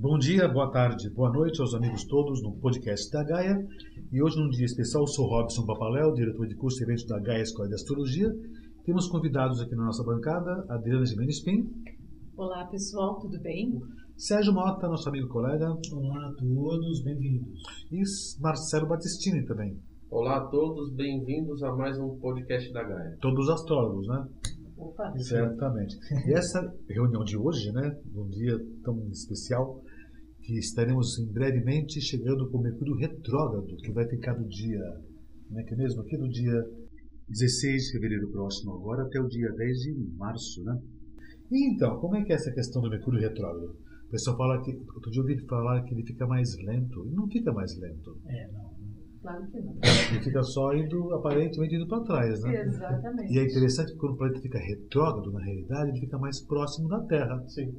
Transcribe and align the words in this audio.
Bom 0.00 0.16
dia, 0.16 0.46
boa 0.46 0.70
tarde, 0.70 1.10
boa 1.10 1.28
noite 1.28 1.60
aos 1.60 1.74
amigos 1.74 2.04
todos 2.04 2.40
no 2.40 2.52
podcast 2.52 3.10
da 3.10 3.24
Gaia. 3.24 3.66
E 4.12 4.22
hoje, 4.22 4.38
num 4.38 4.48
dia 4.48 4.64
especial, 4.64 5.04
sou 5.08 5.26
Robson 5.26 5.66
Papaléu, 5.66 6.14
diretor 6.14 6.46
de 6.46 6.54
curso 6.54 6.80
e 6.80 6.84
eventos 6.84 7.04
da 7.04 7.18
Gaia 7.18 7.42
Escola 7.42 7.66
de 7.66 7.74
Astrologia. 7.74 8.32
Temos 8.84 9.08
convidados 9.08 9.60
aqui 9.60 9.74
na 9.74 9.86
nossa 9.86 10.04
bancada, 10.04 10.64
Adriana 10.68 11.04
Jimenez 11.04 11.40
Pim. 11.40 11.68
Olá, 12.36 12.64
pessoal, 12.66 13.18
tudo 13.18 13.40
bem? 13.40 13.76
Sérgio 14.16 14.52
Mota, 14.52 14.86
nosso 14.86 15.08
amigo 15.08 15.26
colega. 15.26 15.76
Olá 15.92 16.28
a 16.28 16.32
todos, 16.34 17.02
bem-vindos. 17.02 17.60
E 17.90 18.00
Marcelo 18.40 18.86
Batistini 18.86 19.44
também. 19.46 19.76
Olá 20.08 20.36
a 20.36 20.46
todos, 20.46 20.92
bem-vindos 20.92 21.60
a 21.64 21.74
mais 21.74 21.98
um 21.98 22.16
podcast 22.20 22.72
da 22.72 22.84
Gaia. 22.84 23.18
Todos 23.20 23.48
astrólogos, 23.48 24.06
né? 24.06 24.28
Opa, 24.78 25.12
Certamente. 25.18 25.98
E 26.24 26.32
essa 26.32 26.72
reunião 26.88 27.24
de 27.24 27.36
hoje, 27.36 27.72
né, 27.72 27.98
num 28.14 28.28
dia 28.28 28.64
tão 28.84 28.96
especial, 29.10 29.82
que 30.48 30.58
estaremos 30.58 31.18
em 31.18 31.30
brevemente 31.30 32.00
chegando 32.00 32.48
com 32.48 32.56
o 32.56 32.62
Mercúrio 32.62 32.94
retrógrado, 32.94 33.76
que 33.76 33.92
vai 33.92 34.08
ficar 34.08 34.32
do 34.32 34.48
dia, 34.48 34.80
como 35.46 35.60
é 35.60 35.62
que 35.62 35.74
é 35.74 35.76
mesmo? 35.76 36.00
Aqui 36.00 36.16
do 36.16 36.26
dia 36.26 36.64
16 37.28 37.84
de 37.84 37.92
fevereiro 37.92 38.30
próximo 38.30 38.74
agora 38.76 39.02
até 39.02 39.20
o 39.20 39.28
dia 39.28 39.52
10 39.52 39.78
de 39.78 39.94
março, 40.16 40.64
né? 40.64 40.80
E 41.52 41.74
então, 41.74 42.00
como 42.00 42.16
é 42.16 42.24
que 42.24 42.32
é 42.32 42.36
essa 42.36 42.50
questão 42.50 42.80
do 42.80 42.88
Mercúrio 42.88 43.20
retrógrado? 43.20 43.76
O 44.06 44.10
pessoal 44.10 44.38
fala 44.38 44.62
que, 44.62 44.70
outro 44.70 45.10
dia 45.10 45.20
eu 45.20 45.28
ouvi 45.28 45.46
falar 45.46 45.82
que 45.82 45.92
ele 45.92 46.06
fica 46.06 46.26
mais 46.26 46.56
lento. 46.64 47.04
Ele 47.04 47.14
não 47.14 47.28
fica 47.28 47.52
mais 47.52 47.78
lento. 47.78 48.18
É, 48.26 48.50
não. 48.50 48.72
claro 49.20 49.46
que 49.50 49.60
não. 49.60 49.72
Ele 49.74 50.24
fica 50.24 50.42
só 50.42 50.72
indo, 50.74 51.12
aparentemente, 51.12 51.74
indo 51.74 51.86
para 51.86 52.04
trás, 52.04 52.42
né? 52.42 52.62
Exatamente. 52.62 53.34
E 53.34 53.38
é 53.38 53.44
interessante 53.44 53.92
que 53.92 53.98
quando 53.98 54.14
o 54.14 54.16
planeta 54.16 54.40
fica 54.40 54.58
retrógrado, 54.58 55.30
na 55.30 55.44
realidade, 55.44 55.90
ele 55.90 56.00
fica 56.00 56.16
mais 56.16 56.40
próximo 56.40 56.88
da 56.88 57.00
Terra. 57.00 57.38
Sim. 57.48 57.70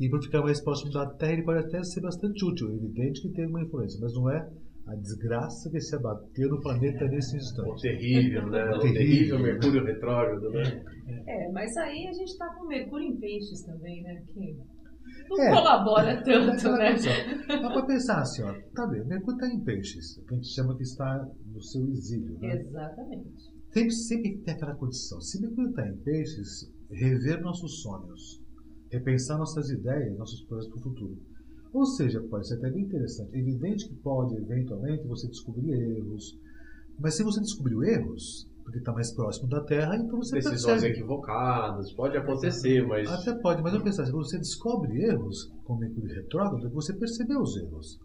E 0.00 0.08
por 0.08 0.22
ficar 0.22 0.42
mais 0.42 0.60
próximo 0.60 0.90
da 0.92 1.06
Terra, 1.14 1.32
ele 1.34 1.44
pode 1.44 1.66
até 1.66 1.82
ser 1.84 2.00
bastante 2.00 2.44
útil. 2.44 2.70
É 2.70 2.74
evidente 2.74 3.22
que 3.22 3.28
tem 3.32 3.46
uma 3.46 3.62
influência, 3.62 3.98
mas 4.00 4.12
não 4.14 4.28
é 4.30 4.48
a 4.86 4.94
desgraça 4.96 5.70
que 5.70 5.80
se 5.80 5.94
abateu 5.96 6.48
no 6.50 6.60
planeta 6.60 7.06
nesse 7.06 7.34
O 7.36 7.38
instante. 7.38 7.82
terrível, 7.82 8.46
né? 8.50 8.64
O 8.70 8.80
Terrível. 8.80 8.92
terrível 8.92 9.38
Mercúrio 9.40 9.84
retrógrado, 9.84 10.50
né? 10.50 10.84
É, 11.26 11.50
mas 11.52 11.74
aí 11.76 12.06
a 12.06 12.12
gente 12.12 12.28
está 12.30 12.46
com 12.54 12.66
Mercúrio 12.66 13.06
em 13.06 13.16
peixes 13.18 13.62
também, 13.62 14.02
né? 14.02 14.22
Que 14.34 14.56
não 15.28 15.40
É. 15.40 15.50
colabora 15.54 16.22
tanto, 16.22 16.50
Aquela 16.50 16.76
né? 16.78 16.96
Dá 17.46 17.70
para 17.70 17.86
pensar 17.86 18.20
assim, 18.20 18.42
ó, 18.42 18.52
tá 18.74 18.86
bem, 18.88 19.04
Mercúrio 19.06 19.38
está 19.40 19.46
em 19.54 19.60
peixes, 19.64 20.16
que 20.26 20.34
a 20.34 20.36
gente 20.36 20.48
chama 20.54 20.76
que 20.76 20.82
está 20.82 21.28
no 21.46 21.62
seu 21.62 21.88
exílio. 21.88 22.38
Né? 22.40 22.56
Exatamente. 22.60 23.54
Sempre, 23.72 23.90
sempre 23.92 24.38
tem 24.38 24.54
aquela 24.54 24.74
condição. 24.74 25.20
Se 25.20 25.40
Mercúrio 25.40 25.70
está 25.70 25.86
em 25.88 25.96
peixes, 25.98 26.70
rever 26.90 27.40
nossos 27.40 27.80
sonhos, 27.82 28.42
repensar 28.94 29.38
nossas 29.38 29.68
ideias, 29.70 30.16
nossos 30.16 30.42
planos 30.42 30.68
para 30.68 30.78
o 30.78 30.82
futuro. 30.82 31.16
Ou 31.72 31.84
seja, 31.84 32.22
pode 32.30 32.46
ser 32.46 32.54
até 32.54 32.70
bem 32.70 32.84
interessante. 32.84 33.34
É 33.34 33.38
evidente 33.40 33.88
que 33.88 33.94
pode, 33.96 34.36
eventualmente, 34.36 35.06
você 35.08 35.26
descobrir 35.28 35.72
erros. 35.72 36.38
Mas 37.00 37.16
se 37.16 37.24
você 37.24 37.40
descobriu 37.40 37.82
erros, 37.82 38.48
porque 38.62 38.78
está 38.78 38.92
mais 38.92 39.12
próximo 39.12 39.48
da 39.48 39.62
Terra, 39.64 39.96
então 39.96 40.16
você 40.16 40.36
Decisões 40.36 40.64
percebe. 40.64 40.94
equivocadas, 40.94 41.92
pode 41.92 42.16
acontecer, 42.16 42.86
mas 42.86 43.08
Até 43.10 43.34
pode, 43.40 43.62
mas 43.62 43.74
eu 43.74 43.82
pensar, 43.82 44.06
se 44.06 44.12
você 44.12 44.38
descobre 44.38 45.02
erros 45.02 45.52
com 45.64 45.76
Mercúrio 45.76 46.14
retrógrado, 46.14 46.70
você 46.70 46.94
percebeu 46.94 47.40
os 47.40 47.56
erros. 47.56 47.98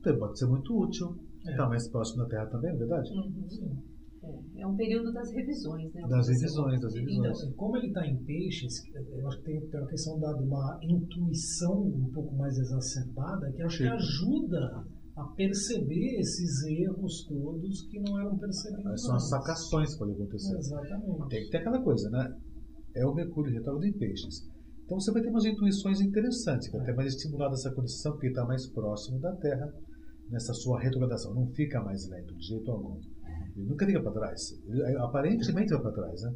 Então 0.00 0.18
pode 0.18 0.38
ser 0.38 0.46
muito 0.46 0.76
útil. 0.76 1.16
É. 1.46 1.52
Está 1.52 1.68
mais 1.68 1.88
próximo 1.88 2.24
da 2.24 2.28
Terra 2.28 2.46
também, 2.46 2.70
não 2.70 2.76
é 2.76 2.78
verdade? 2.78 3.10
Uhum. 3.12 3.95
É, 4.26 4.62
é 4.62 4.66
um 4.66 4.76
período 4.76 5.12
das 5.12 5.30
revisões, 5.32 5.92
né? 5.94 6.02
Das 6.08 6.28
revisões, 6.28 6.80
das 6.80 6.94
Então, 6.94 7.22
revisões. 7.22 7.54
como 7.54 7.76
ele 7.76 7.88
está 7.88 8.06
em 8.06 8.16
peixes, 8.24 8.82
eu 8.94 9.28
acho 9.28 9.38
que 9.38 9.44
tem, 9.44 9.60
tem 9.68 9.80
uma 9.80 9.88
questão 9.88 10.18
da, 10.18 10.32
de 10.32 10.42
uma 10.42 10.78
intuição 10.82 11.82
um 11.82 12.10
pouco 12.12 12.34
mais 12.36 12.56
exacerbada, 12.58 13.52
que 13.52 13.62
acho 13.62 13.78
que 13.78 13.88
ajuda 13.88 14.84
a 15.16 15.24
perceber 15.34 16.18
esses 16.18 16.62
erros 16.64 17.24
todos 17.26 17.82
que 17.88 17.98
não 18.00 18.20
eram 18.20 18.36
percebidos. 18.36 19.02
São 19.02 19.14
as 19.16 19.28
sacações 19.28 19.92
que 19.92 19.98
podem 19.98 20.14
acontecer. 20.14 20.56
Exatamente. 20.56 21.28
Tem 21.28 21.44
que 21.44 21.50
ter 21.50 21.58
aquela 21.58 21.82
coisa, 21.82 22.10
né? 22.10 22.36
É 22.94 23.06
o 23.06 23.14
Mercúrio 23.14 23.52
retrógrado 23.52 23.86
em 23.86 23.92
peixes. 23.92 24.46
Então 24.84 25.00
você 25.00 25.10
vai 25.12 25.22
ter 25.22 25.28
umas 25.30 25.44
intuições 25.44 26.00
interessantes, 26.00 26.68
que 26.68 26.76
até 26.76 26.92
mais 26.94 27.14
estimulada 27.14 27.54
essa 27.54 27.72
condição, 27.74 28.12
porque 28.12 28.28
está 28.28 28.44
mais 28.44 28.66
próximo 28.68 29.18
da 29.18 29.34
Terra 29.36 29.72
nessa 30.30 30.52
sua 30.54 30.80
retrogradação. 30.80 31.34
Não 31.34 31.46
fica 31.48 31.82
mais 31.82 32.08
lento 32.08 32.34
de 32.36 32.46
jeito 32.46 32.70
algum. 32.70 33.00
Ele 33.56 33.66
nunca 33.66 33.86
fica 33.86 34.00
para 34.02 34.12
trás. 34.12 34.52
Ele, 34.68 34.82
é, 34.82 34.96
aparentemente 34.98 35.72
vai 35.72 35.80
para 35.82 35.92
trás, 35.92 36.22
né? 36.22 36.34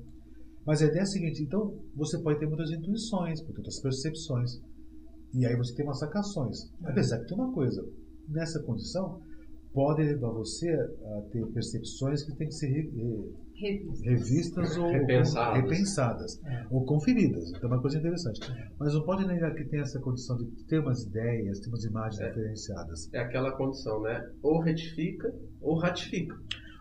Mas 0.66 0.82
a 0.82 0.86
ideia 0.86 1.00
é 1.00 1.02
a 1.02 1.06
seguinte: 1.06 1.42
então 1.42 1.78
você 1.94 2.18
pode 2.18 2.38
ter 2.38 2.46
muitas 2.46 2.70
intuições, 2.70 3.40
muitas 3.42 3.80
percepções. 3.80 4.52
E 5.34 5.46
aí 5.46 5.56
você 5.56 5.74
tem 5.74 5.84
umas 5.84 5.98
sacações. 5.98 6.58
Apesar 6.84 7.18
que 7.20 7.26
tem 7.26 7.36
uma 7.36 7.52
coisa: 7.52 7.84
nessa 8.28 8.60
condição, 8.62 9.20
pode 9.72 10.02
levar 10.02 10.30
você 10.30 10.68
a 10.70 11.22
ter 11.30 11.46
percepções 11.52 12.22
que 12.24 12.34
têm 12.36 12.48
que 12.48 12.54
ser 12.54 12.66
re- 12.68 12.90
re- 12.90 13.40
Revistas. 13.60 14.00
revistas 14.02 14.76
ou 14.78 14.90
Repensadas. 14.90 15.62
repensadas 15.62 16.40
É. 16.44 16.66
ou 16.70 16.84
conferidas. 16.86 17.50
Então 17.50 17.68
é 17.70 17.74
uma 17.74 17.80
coisa 17.82 17.98
interessante. 17.98 18.40
Mas 18.78 18.94
não 18.94 19.02
pode 19.04 19.26
negar 19.26 19.54
que 19.54 19.64
tem 19.64 19.80
essa 19.80 20.00
condição 20.00 20.36
de 20.38 20.46
ter 20.66 20.78
umas 20.80 21.02
ideias, 21.04 21.60
ter 21.60 21.68
umas 21.68 21.84
imagens 21.84 22.20
É. 22.22 22.28
diferenciadas. 22.28 23.08
é 23.12 23.18
aquela 23.20 23.52
condição, 23.56 24.00
né? 24.02 24.30
Ou 24.42 24.60
retifica 24.60 25.30
ou 25.60 25.78
ratifica. 25.78 26.34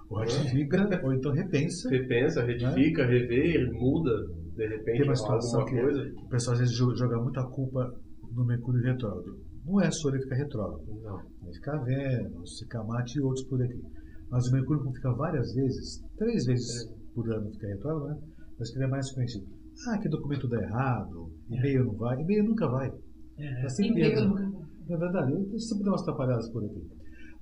Ou 0.10 0.18
ratifica, 0.20 1.02
ou 1.04 1.14
então 1.14 1.32
repensa. 1.32 1.90
Repensa, 1.90 2.44
retifica, 2.44 3.06
revê, 3.06 3.70
muda, 3.72 4.12
de 4.56 4.68
repente, 4.68 4.98
Tem 4.98 5.04
uma 5.04 5.16
situação 5.16 5.62
alguma 5.62 5.78
que 5.78 5.82
coisa. 5.86 6.14
o 6.18 6.30
pessoal 6.30 6.54
às 6.56 6.60
vezes 6.60 6.76
jo- 6.76 6.96
joga 6.96 7.18
muita 7.22 7.44
culpa 7.44 7.94
no 8.34 8.46
Mercúrio 8.46 8.82
retrógrado. 8.82 9.38
Não 9.66 9.80
é 9.82 9.92
só 9.92 10.10
ele 10.10 10.22
ficar 10.22 10.36
retrógrado. 10.36 10.84
Não. 11.04 11.18
Vai 11.44 11.54
ficar 11.54 11.78
Vênus, 11.84 12.60
ficar 12.60 12.84
Marte 12.84 13.20
e 13.20 13.22
outros 13.22 13.46
por 13.46 13.62
aqui. 13.62 13.80
Mas 14.32 14.48
o 14.48 14.52
Mercúrio, 14.52 14.82
como 14.84 14.96
fica 14.96 15.12
várias 15.14 15.54
vezes, 15.54 16.02
três 16.18 16.46
vezes 16.46 16.92
por 17.14 17.32
ano 17.32 17.52
fica 17.52 17.68
retrógrado, 17.68 18.08
né? 18.16 18.22
Mas 18.58 18.72
que 18.72 18.78
ele 18.78 18.86
é 18.86 18.88
mais 18.88 19.12
conhecido. 19.12 19.46
Ah, 19.88 19.98
que 20.00 20.10
documento 20.10 20.48
dá 20.48 20.60
errado, 20.62 21.32
e-mail 21.50 21.86
não 21.86 21.94
vai. 21.94 22.20
E-mail 22.20 22.44
nunca 22.46 22.68
vai. 22.68 22.92
É. 23.38 23.62
Tá 23.62 23.70
sempre 23.70 24.02
E-mail 24.02 24.28
nunca 24.28 24.42
vai. 24.44 24.60
É 24.90 24.98
verdade? 24.98 25.32
Eu 25.34 25.60
sempre 25.60 25.84
dou 25.84 25.94
umas 25.94 26.02
atrapalhadas 26.02 26.50
por 26.50 26.64
aqui. 26.66 26.82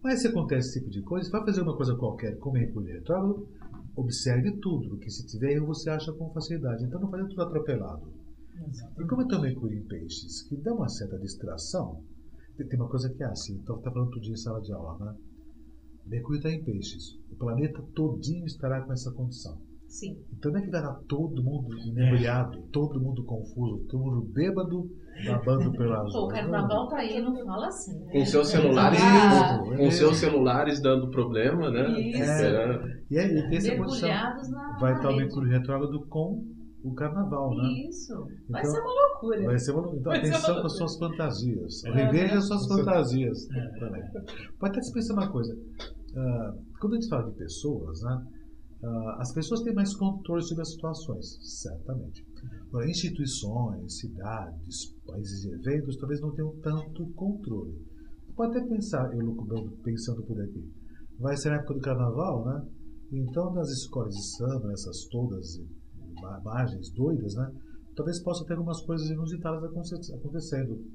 Mas 0.03 0.21
se 0.21 0.27
acontece 0.27 0.69
esse 0.69 0.79
tipo 0.79 0.91
de 0.91 1.01
coisa, 1.01 1.29
vai 1.29 1.43
fazer 1.43 1.61
uma 1.61 1.75
coisa 1.75 1.95
qualquer 1.95 2.37
com 2.37 2.51
Mercúrio 2.51 2.93
retrógrado, 2.93 3.47
observe 3.95 4.57
tudo, 4.59 4.89
porque 4.89 5.09
se 5.09 5.25
tiver 5.25 5.53
erro 5.53 5.67
você 5.67 5.89
acha 5.89 6.13
com 6.13 6.31
facilidade. 6.31 6.85
Então 6.85 6.99
não 6.99 7.09
fazer 7.09 7.27
tudo 7.27 7.41
atropelado. 7.41 8.13
E 8.55 8.69
Exatamente. 8.69 9.09
como 9.09 9.21
é 9.21 9.27
também 9.27 9.51
Mercúrio 9.51 9.79
em 9.79 9.87
peixes, 9.87 10.43
que 10.43 10.55
dá 10.57 10.73
uma 10.73 10.87
certa 10.87 11.17
distração, 11.17 12.03
tem 12.57 12.79
uma 12.79 12.89
coisa 12.89 13.09
que 13.09 13.21
é 13.23 13.27
assim, 13.27 13.55
então 13.55 13.77
está 13.77 13.91
falando 13.91 14.11
tudo 14.11 14.25
em 14.27 14.35
sala 14.35 14.61
de 14.61 14.73
aula, 14.73 14.97
né? 14.97 15.15
Mercúrio 16.05 16.37
está 16.37 16.49
em 16.49 16.63
peixes. 16.63 17.19
O 17.29 17.35
planeta 17.35 17.81
todinho 17.93 18.45
estará 18.45 18.81
com 18.81 18.93
essa 18.93 19.11
condição. 19.11 19.61
Sim. 19.87 20.17
Então 20.37 20.51
não 20.51 20.59
é 20.59 20.63
que 20.63 20.69
vai 20.69 20.81
estar 20.81 20.93
todo 21.07 21.43
mundo 21.43 21.75
inebriado, 21.79 22.61
todo 22.71 22.99
mundo 22.99 23.23
confuso, 23.23 23.85
todo 23.89 23.99
mundo 24.03 24.21
bêbado, 24.33 24.89
babando 25.25 25.71
pelas 25.77 26.11
Pô, 26.13 26.25
o 26.25 26.27
carnaval 26.27 26.87
tá 26.89 26.97
aí, 26.97 27.21
não 27.21 27.33
fala 27.45 27.67
assim. 27.67 27.97
né? 27.99 28.11
Com 28.11 28.25
seus 28.25 28.47
celulares, 28.49 28.99
Ah, 29.01 29.59
com 29.77 29.91
seus 29.91 30.17
celulares 30.17 30.81
dando 30.81 31.09
problema, 31.09 31.71
né? 31.71 31.99
Isso. 31.99 32.21
Esperando. 32.21 32.87
E 33.09 33.17
aí 33.17 33.49
tem 33.49 33.57
essa 33.57 33.75
condição. 33.77 34.09
Vai 34.79 34.93
estar 34.95 35.09
o. 35.09 35.15
Mercúrio 35.15 35.49
retrógrado 35.49 36.05
com 36.07 36.43
o 36.83 36.93
carnaval, 36.93 37.55
né? 37.55 37.69
Isso. 37.89 38.13
Vai 38.49 38.61
Então, 38.61 38.73
ser 38.73 38.79
uma 38.81 38.91
loucura. 38.93 39.43
Vai 39.45 39.57
ser 39.59 39.71
uma... 39.71 39.87
Então 39.89 40.03
Vai 40.03 40.19
atenção 40.19 40.59
com 40.61 40.67
as 40.67 40.77
suas 40.77 40.97
fantasias. 40.97 41.83
É. 41.85 41.91
Reveja 41.91 42.37
as 42.37 42.45
suas 42.47 42.67
fantasias 42.67 43.47
também. 43.79 44.03
Pode 44.59 44.73
até 44.73 44.81
se 44.81 44.93
pensar 44.93 45.13
uma 45.13 45.31
coisa. 45.31 45.57
ah, 46.15 46.53
quando 46.79 46.93
a 46.93 46.95
gente 46.99 47.09
fala 47.09 47.31
de 47.31 47.37
pessoas, 47.37 48.01
né? 48.03 48.21
Ah, 48.83 49.17
as 49.19 49.33
pessoas 49.33 49.61
têm 49.61 49.73
mais 49.73 49.95
controle 49.95 50.43
sobre 50.43 50.61
as 50.61 50.71
situações, 50.71 51.37
certamente. 51.61 52.25
Agora, 52.69 52.89
instituições, 52.89 53.97
cidades, 53.99 54.93
países 55.05 55.45
e 55.45 55.49
eventos 55.51 55.97
talvez 55.97 56.21
não 56.21 56.31
tenham 56.33 56.53
tanto 56.61 57.07
controle. 57.13 57.73
Pode 58.35 58.57
até 58.57 58.67
pensar, 58.67 59.11
eu 59.13 59.25
lucubrando, 59.25 59.71
pensando 59.83 60.21
por 60.23 60.39
aqui, 60.39 60.63
vai 61.19 61.35
ser 61.35 61.49
na 61.49 61.55
época 61.55 61.73
do 61.73 61.79
carnaval, 61.79 62.45
né? 62.45 62.67
Então, 63.11 63.53
nas 63.53 63.69
escolas 63.69 64.13
de 64.13 64.35
samba, 64.35 64.71
essas 64.71 65.05
todas 65.09 65.55
ima- 65.55 66.39
imagens 66.41 66.91
doidas, 66.91 67.33
né? 67.35 67.51
Talvez 67.95 68.21
possa 68.21 68.45
ter 68.45 68.53
algumas 68.53 68.79
coisas 68.85 69.09
inusitadas 69.09 69.63
aconte- 69.63 70.13
acontecendo. 70.13 70.85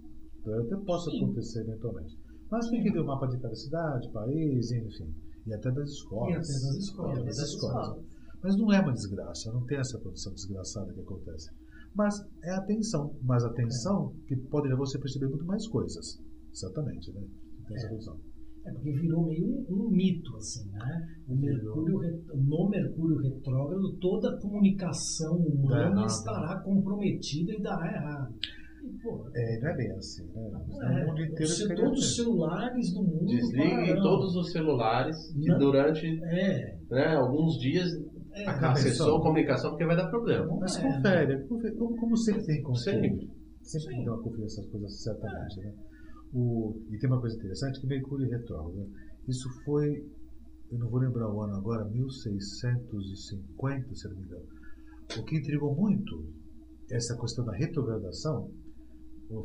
Até 0.44 0.76
possa 0.84 1.10
Sim. 1.10 1.24
acontecer 1.24 1.60
eventualmente. 1.62 2.16
Mas 2.52 2.68
tem 2.68 2.82
que 2.82 2.90
ver 2.90 3.00
o 3.00 3.06
mapa 3.06 3.26
de 3.26 3.38
cada 3.40 3.54
cidade, 3.54 4.12
país, 4.12 4.70
enfim. 4.70 5.10
E 5.46 5.54
até 5.54 5.70
das 5.72 5.88
escolas. 5.88 6.28
E 6.28 6.32
até 6.32 6.66
das 6.66 6.76
escolas. 6.76 7.18
Até 7.18 7.24
Das 7.24 7.38
escolas. 7.38 7.88
escolas. 7.88 8.04
Mas 8.42 8.56
não 8.58 8.72
é 8.72 8.80
uma 8.80 8.92
desgraça, 8.92 9.52
não 9.52 9.64
tem 9.64 9.78
essa 9.78 9.98
condição 9.98 10.34
desgraçada 10.34 10.92
que 10.92 11.00
acontece. 11.00 11.50
Mas 11.94 12.14
é 12.44 12.50
atenção, 12.50 13.16
mas 13.22 13.42
atenção 13.42 14.14
que 14.26 14.36
pode 14.36 14.68
levar 14.68 14.80
você 14.80 14.98
a 14.98 15.00
perceber 15.00 15.28
muito 15.28 15.46
mais 15.46 15.66
coisas. 15.66 16.20
Exatamente, 16.52 17.10
né? 17.12 17.22
Tem 17.66 17.76
essa 17.76 17.86
É. 17.86 18.32
É 18.64 18.72
porque 18.72 18.92
virou 18.92 19.26
meio 19.26 19.44
um, 19.46 19.66
um 19.70 19.90
mito, 19.90 20.36
assim, 20.36 20.68
né? 20.70 21.06
O 21.26 21.34
Mercúrio, 21.34 22.00
no 22.34 22.68
Mercúrio 22.68 23.16
retrógrado, 23.18 23.96
toda 23.98 24.30
a 24.30 24.40
comunicação 24.40 25.36
humana 25.36 26.04
estará 26.04 26.60
comprometida 26.60 27.52
e 27.52 27.62
dará 27.62 27.86
errado. 27.86 28.34
É, 29.34 29.60
não 29.60 29.68
é 29.70 29.76
bem 29.76 29.90
assim, 29.92 30.24
né? 30.26 30.50
não 30.50 30.60
o 30.60 30.82
é. 30.82 31.06
mundo 31.06 31.22
inteiro 31.22 31.46
Se 31.46 31.74
todos 31.74 31.98
os 32.00 32.16
celulares 32.16 32.92
do 32.92 33.02
mundo. 33.02 33.26
Desliguem 33.26 33.70
pararão. 33.86 34.02
todos 34.02 34.36
os 34.36 34.52
celulares 34.52 35.32
que 35.32 35.48
Não. 35.48 35.58
durante 35.58 36.06
É. 36.24 36.78
né, 36.90 37.14
alguns 37.16 37.58
dias 37.58 37.88
é 38.34 38.44
acessou 38.48 39.16
a 39.18 39.22
comunicação 39.22 39.70
porque 39.70 39.86
vai 39.86 39.96
dar 39.96 40.08
problema. 40.08 40.46
Mas 40.58 40.76
É. 40.76 40.82
confere, 40.82 41.46
confere, 41.48 41.74
como, 41.76 41.96
como 41.96 42.16
sempre 42.16 42.44
tem 42.44 42.62
confere. 42.62 43.08
Sempre. 43.08 43.30
Sempre 43.62 43.94
Sim. 43.94 44.00
tem 44.00 44.08
uma 44.08 44.22
confere 44.22 44.44
essas 44.44 44.66
coisas, 44.66 45.02
certamente. 45.02 45.60
Né? 45.60 45.72
O, 46.34 46.74
e 46.90 46.98
tem 46.98 47.08
uma 47.10 47.20
coisa 47.20 47.36
interessante, 47.36 47.80
que 47.80 47.86
Mercúrio 47.86 48.28
retrógrado. 48.28 48.74
né? 48.76 48.86
Isso 49.28 49.48
foi, 49.64 50.04
eu 50.70 50.78
não 50.78 50.88
vou 50.88 50.98
lembrar 51.00 51.30
o 51.32 51.40
ano 51.42 51.54
agora, 51.56 51.84
1650, 51.84 53.94
se 53.94 54.08
não 54.08 54.16
me 54.16 54.22
engano. 54.24 54.46
O 55.18 55.24
que 55.24 55.36
intrigou 55.38 55.74
muito 55.74 56.24
essa 56.90 57.16
questão 57.18 57.44
da 57.44 57.52
retrogradação 57.52 58.50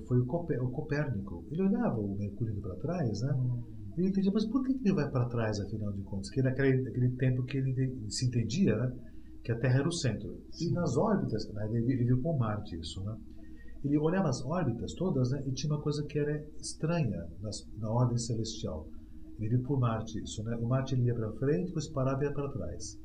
foi 0.07 0.19
o, 0.19 0.25
Copé- 0.25 0.59
o 0.59 0.69
Copérnico. 0.69 1.45
Ele 1.51 1.63
olhava 1.63 1.97
o 1.99 2.15
Mercúrio 2.17 2.53
indo 2.53 2.61
para 2.61 2.75
trás, 2.75 3.21
né? 3.21 3.33
Ele 3.97 4.09
entendia, 4.09 4.31
mas 4.31 4.45
por 4.45 4.63
que 4.63 4.73
ele 4.73 4.93
vai 4.93 5.09
para 5.09 5.25
trás, 5.29 5.59
afinal 5.59 5.91
de 5.91 6.03
contas? 6.03 6.29
Que 6.29 6.41
naquele, 6.41 6.81
naquele 6.83 7.09
tempo 7.15 7.43
que 7.43 7.57
ele 7.57 8.09
se 8.09 8.27
entendia, 8.27 8.75
né? 8.75 8.93
Que 9.43 9.51
a 9.51 9.59
Terra 9.59 9.79
era 9.79 9.87
o 9.87 9.91
centro. 9.91 10.29
E 10.61 10.71
nas 10.71 10.95
órbitas, 10.97 11.47
né, 11.53 11.67
ele, 11.71 11.93
ele 11.93 12.05
viu 12.05 12.21
com 12.21 12.37
Marte 12.37 12.75
isso, 12.79 13.03
né? 13.03 13.15
Ele 13.83 13.97
olhava 13.97 14.29
as 14.29 14.43
órbitas 14.43 14.93
todas, 14.93 15.31
né? 15.31 15.43
E 15.47 15.51
tinha 15.53 15.71
uma 15.73 15.81
coisa 15.81 16.03
que 16.05 16.19
era 16.19 16.43
estranha 16.59 17.25
nas, 17.41 17.65
na 17.77 17.89
ordem 17.89 18.17
celestial. 18.17 18.87
Ele 19.39 19.49
viu 19.49 19.63
por 19.63 19.79
Marte 19.79 20.19
isso, 20.21 20.43
né? 20.43 20.55
O 20.57 20.67
Marte 20.67 20.95
ele 20.95 21.03
ia 21.03 21.15
para 21.15 21.31
frente, 21.33 21.67
depois 21.67 21.87
parava 21.89 22.23
e 22.23 22.27
ia 22.27 22.33
para 22.33 22.51
trás. 22.51 22.99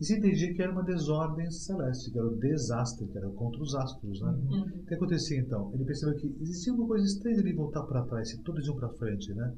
E 0.00 0.04
se 0.04 0.16
entendia 0.16 0.54
que 0.54 0.62
era 0.62 0.70
uma 0.70 0.84
desordem 0.84 1.50
celeste, 1.50 2.10
que 2.12 2.18
era 2.18 2.28
o 2.28 2.36
desastre, 2.36 3.06
que 3.08 3.18
era 3.18 3.28
contra 3.30 3.60
os 3.60 3.74
astros, 3.74 4.20
né? 4.20 4.30
Uhum. 4.30 4.62
O 4.82 4.86
que 4.86 4.94
acontecia 4.94 5.40
então? 5.40 5.72
Ele 5.74 5.84
percebeu 5.84 6.14
que 6.14 6.36
existia 6.40 6.72
uma 6.72 6.86
coisa 6.86 7.04
estranha 7.04 7.42
de 7.42 7.52
voltar 7.52 7.82
para 7.82 8.04
trás, 8.04 8.30
se 8.30 8.42
todos 8.42 8.64
iam 8.66 8.76
para 8.76 8.90
frente, 8.90 9.32
né? 9.34 9.52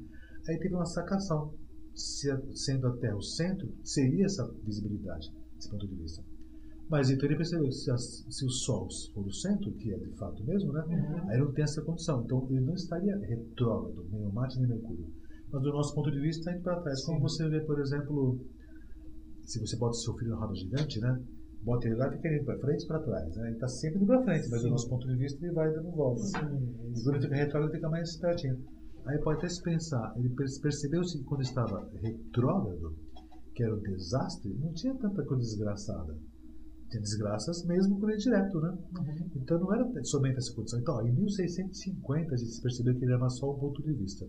Aí 0.47 0.57
teve 0.57 0.73
uma 0.73 0.85
sacação. 0.85 1.53
Se 1.93 2.29
sendo 2.55 2.87
a 2.87 2.97
Terra 2.97 3.17
o 3.17 3.21
centro, 3.21 3.69
seria 3.83 4.25
essa 4.25 4.49
visibilidade, 4.63 5.29
desse 5.55 5.69
ponto 5.69 5.85
de 5.87 5.95
vista. 5.95 6.23
Mas 6.89 7.09
então 7.09 7.25
ele 7.27 7.35
percebeu 7.35 7.65
que 7.65 7.71
se, 7.73 7.91
as- 7.91 8.25
se 8.29 8.45
o 8.45 8.49
Sol 8.49 8.87
for 9.13 9.25
o 9.27 9.31
centro, 9.31 9.71
que 9.73 9.93
é 9.93 9.97
de 9.97 10.09
fato 10.17 10.43
mesmo, 10.43 10.71
né? 10.73 10.83
Aí 11.29 11.37
não 11.37 11.51
tem 11.51 11.63
essa 11.63 11.81
condição. 11.81 12.23
Então 12.23 12.47
ele 12.49 12.61
não 12.61 12.73
estaria 12.73 13.15
retrógrado, 13.17 14.05
nem 14.11 14.25
o 14.25 14.31
Marte 14.33 14.57
nem 14.57 14.65
o 14.65 14.69
Mercúrio. 14.69 15.05
Mas 15.51 15.61
do 15.61 15.69
nosso 15.71 15.93
ponto 15.93 16.09
de 16.11 16.19
vista, 16.19 16.39
está 16.41 16.53
indo 16.53 16.63
para 16.63 16.81
trás. 16.81 17.03
Como 17.05 17.17
Sim. 17.17 17.23
você 17.23 17.49
vê, 17.49 17.59
por 17.61 17.79
exemplo, 17.79 18.39
se 19.51 19.59
você 19.59 19.75
bota 19.77 19.93
seu 19.93 20.13
filho 20.15 20.31
na 20.31 20.37
roda 20.37 20.55
gigante, 20.55 20.99
né? 20.99 21.21
Bota 21.63 21.85
ele 21.87 21.95
lá 21.95 22.07
e 22.07 22.11
fica 22.17 22.33
indo 22.33 22.45
para 22.45 22.57
frente 22.59 22.83
e 22.83 22.87
para 22.87 22.99
trás. 22.99 23.35
Né? 23.35 23.47
Ele 23.47 23.53
está 23.55 23.67
sempre 23.67 23.97
indo 23.97 24.07
para 24.07 24.23
frente, 24.23 24.49
mas 24.49 24.61
do 24.63 24.69
nosso 24.69 24.89
ponto 24.89 25.07
de 25.07 25.15
vista, 25.15 25.43
ele 25.45 25.53
vai 25.53 25.71
dando 25.71 25.91
voltas. 25.91 26.31
Sim, 26.31 26.37
E 26.95 27.03
quando 27.03 27.15
ele 27.15 27.23
fica 27.23 27.35
retrógrado, 27.35 27.69
ele 27.69 27.77
fica 27.77 27.89
mais 27.89 28.17
pertinho. 28.17 28.57
Aí 29.05 29.17
pode 29.19 29.39
até 29.39 29.49
se 29.49 29.61
pensar, 29.61 30.13
ele 30.17 30.29
per- 30.29 30.59
percebeu-se 30.61 31.17
que 31.17 31.23
quando 31.23 31.41
estava 31.41 31.87
retrógrado, 32.01 32.95
que 33.53 33.63
era 33.63 33.73
o 33.75 33.81
desastre, 33.81 34.53
não 34.59 34.71
tinha 34.73 34.95
tanta 34.95 35.23
coisa 35.23 35.43
desgraçada. 35.43 36.15
Tinha 36.89 37.01
desgraças 37.01 37.63
mesmo 37.65 37.99
quando 37.99 38.11
ele 38.11 38.19
é 38.19 38.23
direto, 38.23 38.59
né? 38.59 38.77
Então 39.35 39.59
não 39.59 39.73
era 39.73 40.03
somente 40.03 40.37
essa 40.37 40.53
condição. 40.53 40.79
Então, 40.79 40.95
ó, 40.95 41.01
em 41.01 41.11
1650 41.13 42.33
a 42.33 42.37
gente 42.37 42.61
percebeu 42.61 42.95
que 42.95 43.05
ele 43.05 43.13
era 43.13 43.29
só 43.29 43.51
um 43.51 43.59
ponto 43.59 43.81
de 43.83 43.93
vista. 43.93 44.25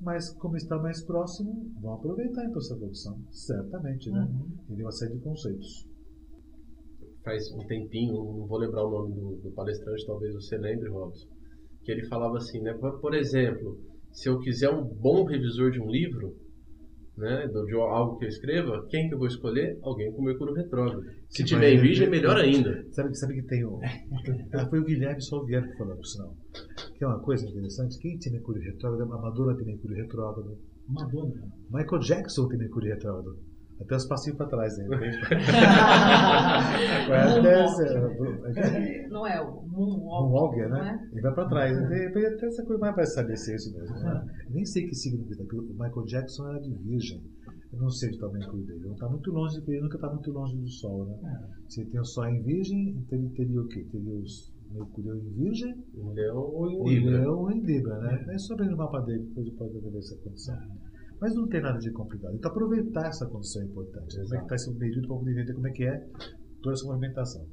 Mas 0.00 0.30
como 0.34 0.56
está 0.56 0.76
mais 0.78 1.02
próximo, 1.04 1.72
vão 1.80 1.94
aproveitar 1.94 2.44
então 2.44 2.58
essa 2.58 2.76
condição. 2.76 3.18
Certamente, 3.30 4.10
né? 4.10 4.20
Uhum. 4.20 4.46
Ele 4.68 4.76
tem 4.76 4.84
uma 4.84 4.92
série 4.92 5.14
de 5.14 5.20
conceitos. 5.20 5.88
Faz 7.24 7.50
um 7.52 7.66
tempinho, 7.66 8.12
não 8.12 8.46
vou 8.46 8.58
lembrar 8.58 8.86
o 8.86 8.90
nome 8.90 9.14
do, 9.14 9.36
do 9.36 9.50
palestrante, 9.52 10.06
talvez 10.06 10.34
você 10.34 10.58
lembre, 10.58 10.90
Robson, 10.90 11.26
que 11.82 11.90
ele 11.90 12.06
falava 12.06 12.36
assim, 12.36 12.60
né? 12.60 12.74
Por, 12.74 13.00
por 13.00 13.14
exemplo, 13.14 13.78
se 14.12 14.28
eu 14.28 14.38
quiser 14.40 14.70
um 14.70 14.84
bom 14.84 15.24
revisor 15.24 15.70
de 15.70 15.80
um 15.80 15.90
livro, 15.90 16.36
né, 17.16 17.46
de 17.46 17.74
algo 17.74 18.18
que 18.18 18.24
eu 18.24 18.28
escreva, 18.28 18.84
quem 18.90 19.08
que 19.08 19.14
eu 19.14 19.18
vou 19.18 19.26
escolher? 19.28 19.78
Alguém 19.82 20.12
com 20.12 20.22
Mercúrio 20.22 20.54
retrógrado. 20.54 21.02
Se 21.28 21.44
tiver 21.44 21.72
em 21.72 21.80
virgem, 21.80 22.06
rever- 22.06 22.10
melhor 22.22 22.36
ainda. 22.36 22.84
Sabe, 22.92 23.14
sabe 23.16 23.34
que 23.34 23.42
tem 23.46 23.64
o. 23.64 23.80
Ah, 24.52 24.66
foi 24.70 24.80
o 24.80 24.84
Guilherme 24.84 25.22
Solvier 25.22 25.62
que 25.70 25.76
falou, 25.78 25.96
por 25.96 26.06
sinal. 26.06 26.34
Que 26.98 27.04
é 27.04 27.06
uma 27.06 27.20
coisa 27.20 27.46
interessante. 27.48 27.98
Quem 27.98 28.18
tem 28.18 28.32
Mercúrio 28.32 28.62
retrógrado, 28.62 29.12
a 29.12 29.18
Madonna 29.20 29.56
tem 29.56 29.66
Mercúrio 29.66 29.96
retrógrado. 29.96 30.58
Madonna. 30.88 31.34
Michael 31.70 32.00
Jackson 32.02 32.48
tem 32.48 32.58
Mercúrio 32.58 32.92
retrógrado. 32.92 33.36
Até 33.80 33.96
os 33.96 34.06
passinhos 34.06 34.36
para 34.38 34.46
trás, 34.48 34.78
né? 34.78 34.86
Até 37.10 37.66
ser- 37.74 39.08
Não 39.10 39.26
é 39.26 39.40
o 39.40 39.62
Moonwalker, 39.66 40.68
Moonwalker, 40.68 40.68
não 40.70 40.78
né? 40.78 41.00
é? 41.02 41.12
Ele 41.12 41.20
vai 41.22 41.34
para 41.34 41.48
trás. 41.48 41.76
De 41.88 41.94
repente 41.94 42.26
até 42.26 42.46
essa 42.46 42.64
coisa 42.64 42.80
mais 42.80 42.94
vai 42.96 43.06
saber 43.06 43.36
se 43.36 43.52
é 43.52 43.56
isso 43.56 43.72
mesmo. 43.76 43.96
Né? 43.98 44.24
Nem 44.50 44.64
sei 44.64 44.86
que 44.86 44.94
signo 44.94 45.24
que 45.26 45.36
tá, 45.36 45.42
o 45.56 45.72
Michael 45.72 46.04
Jackson 46.06 46.48
era 46.50 46.60
de 46.60 46.72
virgem. 46.74 47.22
Eu 47.72 47.78
não 47.80 47.90
sei 47.90 48.16
tal 48.18 48.32
Mercúrio 48.32 48.64
dele. 48.64 48.78
Ele 48.78 48.86
não 48.86 48.94
está 48.94 49.08
muito 49.08 49.30
longe, 49.32 49.60
ele 49.66 49.80
nunca 49.80 49.96
está 49.96 50.08
muito 50.08 50.30
longe 50.30 50.56
do 50.56 50.68
Sol, 50.68 51.06
né? 51.06 51.16
Se 51.68 51.80
ele 51.80 51.90
tem 51.90 52.00
o 52.00 52.04
Sol 52.04 52.26
em 52.28 52.40
virgem, 52.42 52.90
então 52.90 53.18
ele 53.18 53.28
teria 53.30 53.60
o 53.60 53.66
quê? 53.66 53.84
Teria 53.90 54.14
os 54.14 54.54
Mercúrio 54.70 55.14
em 55.16 55.30
virgem 55.30 55.74
Em 55.94 56.14
Leão 56.14 56.36
ou 56.36 56.68
em 56.70 56.84
Libra. 57.00 57.18
Leão 57.20 57.38
ou 57.38 57.50
em 57.50 57.60
Libra, 57.60 57.98
né? 57.98 58.24
É 58.30 58.38
só 58.38 58.54
ver 58.56 58.68
no 58.70 58.76
mapa 58.76 59.00
dele, 59.02 59.24
depois 59.24 59.50
pode 59.54 59.78
ver 59.78 59.98
essa 59.98 60.16
condição. 60.22 60.56
Mas 61.20 61.34
não 61.34 61.46
tem 61.48 61.60
nada 61.62 61.78
de 61.78 61.90
complicado. 61.92 62.34
Então 62.34 62.50
aproveitar 62.50 63.06
essa 63.06 63.26
condição 63.26 63.62
é 63.62 63.64
importante. 63.66 64.14
Como 64.16 64.34
é 64.34 64.38
que 64.38 64.42
está 64.44 64.54
esse 64.56 64.74
período 64.74 65.08
para 65.08 65.16
poder 65.16 65.32
entender 65.32 65.54
como 65.54 65.68
é 65.68 65.70
que 65.70 65.84
é 65.84 66.06
toda 66.62 66.74
essa 66.74 66.84
movimentação. 66.86 67.46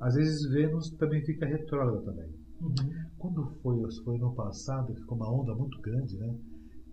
Às 0.00 0.14
vezes 0.14 0.48
Vênus 0.50 0.90
também 0.96 1.24
fica 1.24 1.46
retrógrada 1.46 2.00
também. 2.02 2.28
Uhum. 2.60 2.72
Quando 3.18 3.46
foi, 3.62 3.78
foi 4.04 4.18
no 4.18 4.32
passado, 4.34 4.94
ficou 4.94 5.16
uma 5.16 5.30
onda 5.32 5.54
muito 5.54 5.80
grande, 5.80 6.16
né? 6.18 6.34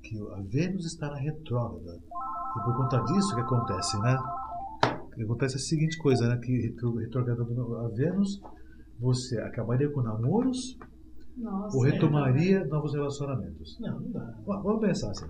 Que 0.03 0.17
a 0.33 0.41
Vênus 0.41 0.85
está 0.85 1.09
na 1.09 1.17
retrógrada. 1.17 1.97
E 1.97 2.63
por 2.63 2.75
conta 2.77 2.99
disso, 3.03 3.31
o 3.33 3.35
que 3.35 3.41
acontece, 3.41 3.99
né? 3.99 4.17
O 5.03 5.15
que 5.15 5.23
acontece 5.23 5.55
é 5.55 5.57
a 5.57 5.61
seguinte 5.61 5.97
coisa, 5.97 6.27
né? 6.27 6.37
Que 6.37 6.73
retrogradando 6.99 7.75
a 7.77 7.87
Vênus, 7.89 8.39
você 8.99 9.39
acabaria 9.39 9.89
com 9.91 10.01
namoros 10.01 10.77
Nossa, 11.37 11.75
ou 11.77 11.83
retomaria 11.83 12.65
novos 12.65 12.93
relacionamentos. 12.93 13.77
Não, 13.79 13.99
não 13.99 14.11
dá. 14.11 14.35
Va- 14.45 14.61
Vamos 14.61 14.81
pensar 14.81 15.11
assim. 15.11 15.25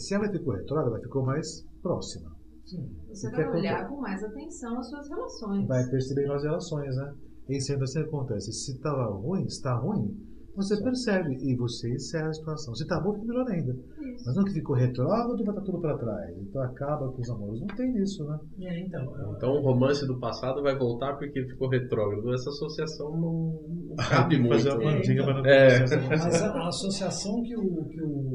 Se 0.00 0.14
ela 0.14 0.30
ficou 0.30 0.54
retrógrada, 0.54 0.96
ela 0.96 1.00
ficou 1.00 1.24
mais 1.24 1.62
próxima. 1.82 2.34
Sim. 2.64 2.88
Você 3.08 3.30
vai 3.30 3.48
olhar 3.48 3.80
acontece? 3.80 3.88
com 3.88 4.00
mais 4.00 4.24
atenção 4.24 4.78
as 4.78 4.88
suas 4.88 5.08
relações. 5.08 5.68
Vai 5.68 5.88
perceber 5.90 6.26
nas 6.26 6.42
relações, 6.42 6.96
né? 6.96 7.14
E 7.48 7.60
sendo 7.60 7.84
assim 7.84 8.00
acontece. 8.00 8.52
Se 8.52 8.72
estava 8.72 9.12
ruim, 9.12 9.44
está 9.44 9.74
ruim, 9.74 10.16
você 10.54 10.80
percebe 10.82 11.36
e 11.40 11.54
você 11.56 11.92
encerra 11.92 12.28
a 12.28 12.32
situação. 12.32 12.74
Se 12.74 12.82
está 12.82 13.00
bom, 13.00 13.12
fica 13.14 13.26
melhor 13.26 13.48
ainda. 13.50 13.72
Isso. 13.72 14.24
Mas 14.26 14.36
não 14.36 14.44
que 14.44 14.52
ficou 14.52 14.76
retrógrado, 14.76 15.44
vai 15.44 15.54
estar 15.54 15.62
tudo 15.62 15.80
para 15.80 15.98
trás. 15.98 16.36
Então 16.38 16.62
acaba 16.62 17.10
com 17.10 17.20
os 17.20 17.30
amores. 17.30 17.60
Não 17.60 17.68
tem 17.68 17.96
isso, 17.98 18.24
né? 18.24 18.38
É, 18.60 18.80
então. 18.80 19.34
Então 19.36 19.52
o 19.52 19.62
romance 19.62 20.06
do 20.06 20.18
passado 20.18 20.62
vai 20.62 20.76
voltar 20.76 21.16
porque 21.16 21.44
ficou 21.46 21.68
retrógrado. 21.68 22.32
Essa 22.32 22.50
associação 22.50 23.10
não 23.12 23.70
não 23.90 23.96
cabe 23.96 24.38
muito. 24.40 24.54
Fazer 24.54 24.70
uma 24.70 24.78
né? 24.78 24.96
mandinga 24.96 25.24
para 25.24 25.34
não 25.34 25.46
É. 25.46 25.80
Mas 26.08 26.42
a, 26.42 26.52
a 26.52 26.68
associação 26.68 27.42
que 27.42 27.56
o, 27.56 27.84
que, 27.86 28.02
o, 28.02 28.29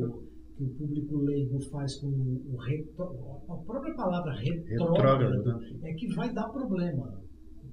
que 0.56 0.64
o 0.64 0.70
público 0.70 1.18
leigo 1.18 1.60
faz 1.70 2.00
com 2.00 2.08
o 2.08 2.56
retro, 2.58 3.04
a 3.50 3.56
própria 3.58 3.94
palavra 3.96 4.34
retrógrado 4.34 5.24
Retrógrado, 5.24 5.84
é 5.84 5.94
que 5.94 6.08
vai 6.16 6.34
dar 6.34 6.50
problema. 6.50 7.22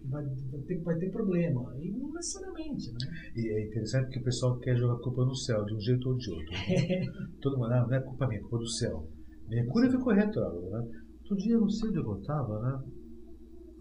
Vai, 0.05 0.25
ter, 0.67 0.83
vai 0.83 0.97
ter 0.97 1.11
problema. 1.13 1.77
E 1.79 1.93
não 1.93 2.13
necessariamente, 2.13 2.91
né? 2.91 2.99
E 3.37 3.49
é 3.49 3.67
interessante 3.69 4.11
que 4.11 4.19
o 4.19 4.25
pessoal 4.25 4.59
quer 4.59 4.77
jogar 4.77 4.95
a 4.95 5.03
culpa 5.03 5.25
no 5.25 5.35
céu, 5.35 5.65
de 5.65 5.75
um 5.75 5.81
jeito 5.81 6.09
ou 6.09 6.17
de 6.17 6.31
outro. 6.31 6.47
Todo 7.41 7.57
mundo, 7.57 7.71
não, 7.71 7.87
não 7.87 7.95
é 7.95 8.01
culpa 8.01 8.27
minha, 8.27 8.41
é 8.41 8.43
culpa 8.43 8.59
do 8.59 8.69
céu. 8.69 9.09
Mercúrio 9.49 9.93
ficou 9.93 10.13
retrógrado, 10.13 10.71
né? 10.71 11.01
Outro 11.21 11.37
dia, 11.37 11.57
não 11.57 11.69
sei 11.69 11.89
onde 11.91 11.99
eu 11.99 12.19
estava, 12.19 12.61
né? 12.63 12.83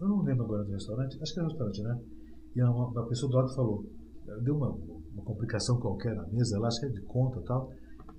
Eu 0.00 0.08
não 0.08 0.22
lembro 0.22 0.44
agora 0.44 0.64
do 0.64 0.72
restaurante, 0.72 1.18
acho 1.20 1.34
que 1.34 1.40
era 1.40 1.48
restaurante, 1.48 1.82
né? 1.82 2.00
E 2.54 2.62
uma, 2.62 2.88
uma 2.88 3.08
pessoa 3.08 3.30
do 3.30 3.36
lado 3.36 3.54
falou, 3.54 3.84
deu 4.44 4.56
uma, 4.56 4.70
uma 4.70 5.24
complicação 5.24 5.78
qualquer 5.80 6.14
na 6.14 6.26
mesa, 6.28 6.58
lá, 6.60 6.68
acho 6.68 6.80
que 6.80 6.86
é 6.86 6.90
de 6.90 7.02
conta 7.02 7.40
e 7.40 7.44
tal. 7.44 7.68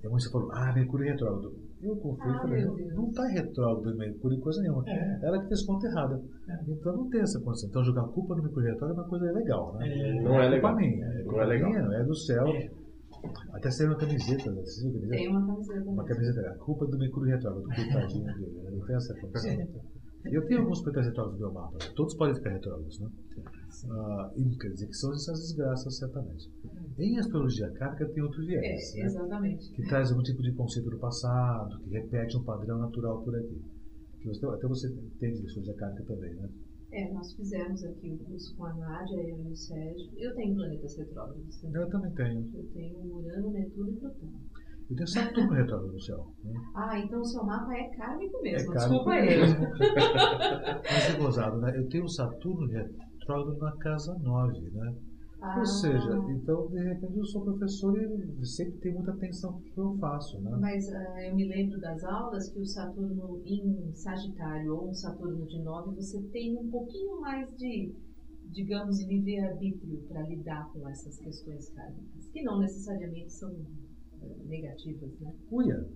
E 0.04 0.06
a 0.06 0.10
moça 0.10 0.30
falou, 0.30 0.50
ah, 0.52 0.70
Mercúrio 0.74 1.06
retrógrado. 1.10 1.50
Eu 1.82 1.96
confio 1.96 2.30
e 2.30 2.34
Ah, 2.36 2.40
falei, 2.42 2.64
não, 2.64 2.76
não 2.76 3.08
está 3.08 3.26
retrógrado 3.28 3.96
Mercúrio 3.96 4.38
coisa 4.40 4.60
nenhuma. 4.60 4.84
É. 4.86 5.18
Ela 5.22 5.40
que 5.40 5.48
fez 5.48 5.62
conta 5.64 5.86
errada. 5.86 6.20
Então 6.68 6.94
não 6.96 7.08
tem 7.08 7.20
essa 7.22 7.40
condição. 7.40 7.68
Então 7.70 7.84
jogar 7.84 8.04
culpa 8.08 8.34
no 8.36 8.42
Mercúrio 8.42 8.68
retrógrado 8.70 8.98
é 8.98 9.02
uma 9.02 9.08
coisa 9.08 9.32
legal, 9.32 9.74
né? 9.78 9.88
É, 9.88 10.22
Não 10.22 10.34
é 10.40 10.48
legal. 10.48 10.70
culpa 10.72 10.86
minha. 10.86 11.06
É 11.06 11.18
Não 11.18 11.24
culpa 11.24 11.42
é 11.42 11.46
legal. 11.46 11.70
minha, 11.70 11.82
não 11.82 11.92
é 11.94 12.04
do 12.04 12.14
céu. 12.14 12.46
É. 12.48 12.70
Até 13.54 13.70
saiu 13.70 13.88
uma 13.90 13.96
camiseta, 13.96 14.50
né? 14.52 14.60
Você 14.60 14.82
viu 14.82 14.90
a 14.90 14.92
camiseta? 15.00 15.16
Tem 15.16 15.28
uma 15.30 15.46
camiseta. 15.46 15.90
Uma 15.90 16.04
camiseta, 16.04 16.40
a 16.50 16.54
culpa 16.58 16.86
do 16.86 16.98
Mercúrio 16.98 17.30
retrógrado, 17.34 17.64
coitadinho 17.64 18.24
dele, 18.26 18.60
né? 18.62 18.70
não 18.72 18.86
tem 18.86 18.96
essa 18.96 19.14
condição. 19.20 19.66
Eu 20.32 20.46
tenho 20.46 20.60
alguns 20.60 20.80
planetas 20.82 21.06
retrógrados 21.08 21.38
no 21.38 21.46
meu 21.46 21.54
mapa, 21.54 21.76
todos 21.94 22.14
podem 22.16 22.34
ficar 22.34 22.48
retrógrados, 22.50 22.98
né? 22.98 23.08
Ah, 23.90 24.30
e 24.36 24.56
quer 24.56 24.68
dizer 24.70 24.86
que 24.86 24.94
são 24.94 25.12
essas 25.12 25.40
desgraças, 25.40 25.96
certamente. 25.98 26.50
Em 26.98 27.18
astrologia 27.18 27.70
kármica 27.72 28.06
tem 28.08 28.22
outro 28.22 28.44
viés, 28.46 28.94
É, 28.94 28.98
né? 29.00 29.04
exatamente. 29.06 29.72
que 29.72 29.82
traz 29.88 30.10
algum 30.10 30.22
tipo 30.22 30.42
de 30.42 30.52
conceito 30.52 30.90
do 30.90 30.98
passado, 30.98 31.80
que 31.80 31.90
repete 31.90 32.36
um 32.36 32.44
padrão 32.44 32.78
natural 32.78 33.22
por 33.22 33.34
aqui. 33.36 33.60
Que 34.20 34.28
você, 34.28 34.46
até 34.46 34.66
você 34.68 34.88
entende 34.88 35.40
de 35.40 35.46
astrologia 35.46 35.74
kármica 35.74 36.04
também, 36.04 36.34
né? 36.34 36.48
É, 36.92 37.12
nós 37.12 37.32
fizemos 37.34 37.82
aqui 37.84 38.12
o 38.12 38.18
curso 38.24 38.56
com 38.56 38.66
a 38.66 38.74
Nádia, 38.74 39.20
e 39.20 39.32
o 39.50 39.56
Sérgio. 39.56 40.10
Eu 40.16 40.32
tenho 40.36 40.54
planetas 40.54 40.96
retrógrados 40.96 41.56
também. 41.60 41.82
Eu 41.82 41.88
também 41.90 42.12
tenho. 42.12 42.50
Eu 42.54 42.64
tenho 42.72 43.16
Urano, 43.16 43.50
Netuno 43.50 43.90
e 43.90 43.96
Plutão. 43.96 44.28
Eu 44.88 44.94
tenho 44.96 45.08
Saturno 45.08 45.50
retrógrado 45.54 45.92
no 45.92 46.00
céu. 46.00 46.24
Né? 46.44 46.52
Ah, 46.76 46.96
então 47.00 47.20
o 47.20 47.24
seu 47.24 47.42
mapa 47.42 47.74
é 47.74 47.88
kármico 47.96 48.40
mesmo. 48.42 48.72
É 48.72 48.76
Desculpa 48.76 49.10
aí. 49.10 49.26
mesmo. 49.26 49.58
Mas 50.84 51.14
é 51.14 51.18
gozado, 51.18 51.58
né? 51.60 51.76
Eu 51.76 51.88
tenho 51.88 52.08
Saturno 52.08 52.66
retrógrado 52.66 53.13
na 53.58 53.72
casa 53.76 54.18
9, 54.18 54.70
né? 54.70 54.94
Ah, 55.40 55.58
Ou 55.58 55.66
seja, 55.66 56.10
então 56.30 56.68
de 56.68 56.82
repente 56.82 57.18
eu 57.18 57.24
sou 57.26 57.42
professor 57.42 57.94
e 57.98 58.46
sempre 58.46 58.78
tenho 58.78 58.94
muita 58.94 59.12
atenção 59.12 59.52
pro 59.52 59.62
que 59.62 59.78
eu 59.78 59.98
faço, 59.98 60.40
né? 60.40 60.56
Mas 60.58 60.90
ah, 60.92 61.26
eu 61.26 61.34
me 61.34 61.46
lembro 61.46 61.78
das 61.80 62.02
aulas 62.04 62.48
que 62.48 62.58
o 62.60 62.64
Saturno 62.64 63.42
em 63.44 63.92
Sagitário 63.94 64.74
ou 64.74 64.88
um 64.88 64.94
Saturno 64.94 65.46
de 65.46 65.58
9, 65.62 65.96
você 65.96 66.22
tem 66.32 66.56
um 66.56 66.70
pouquinho 66.70 67.20
mais 67.20 67.54
de, 67.58 67.94
digamos, 68.50 69.02
livre-arbítrio 69.04 69.98
para 70.08 70.22
lidar 70.22 70.70
com 70.72 70.88
essas 70.88 71.18
questões 71.18 71.68
kármicas, 71.70 72.28
que 72.32 72.42
não 72.42 72.58
necessariamente 72.60 73.32
são 73.32 73.50
eh, 74.22 74.36
negativas, 74.46 75.18
né? 75.20 75.34
Uia, 75.50 75.86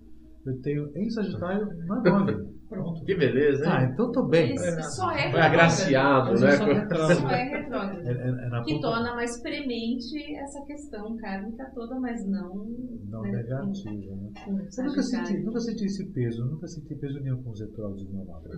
eu 0.49 0.61
tenho 0.63 0.91
em 0.97 1.11
Sagitário 1.11 1.67
na 1.87 2.01
9. 2.03 2.59
Pronto. 2.69 3.03
Que 3.07 3.15
beleza, 3.17 3.65
hein? 3.65 3.71
Ah, 3.73 3.85
então 3.85 4.13
tô 4.13 4.27
bem. 4.27 4.51
Ele 4.51 4.83
só 4.83 5.11
é 5.13 5.31
Foi 5.31 5.41
agraciado, 5.41 6.39
né? 6.39 6.51
retrógrado. 6.51 7.15
Só 7.21 7.31
é 7.31 7.45
retrógrado. 7.45 7.99
É, 8.07 8.13
é, 8.13 8.29
é 8.59 8.63
Que 8.63 8.75
ponta- 8.75 8.89
torna 8.91 9.15
mais 9.15 9.41
premente 9.41 10.35
essa 10.37 10.63
questão 10.67 11.17
kármica 11.17 11.71
toda, 11.75 11.99
mas 11.99 12.27
não. 12.29 12.67
Não 13.09 13.23
né, 13.23 13.31
negativa, 13.33 14.17
né? 14.17 14.31
Eu 14.47 14.85
nunca 14.85 15.03
senti, 15.03 15.39
nunca 15.39 15.61
senti 15.61 15.85
esse 15.87 16.13
peso, 16.13 16.43
eu 16.43 16.47
nunca 16.47 16.67
senti 16.67 16.95
peso 16.95 17.19
nenhum 17.21 17.43
com 17.43 17.51
os 17.53 17.61
retrógrados 17.61 18.05
no 18.07 18.17
meu 18.17 18.27
mapa. 18.27 18.51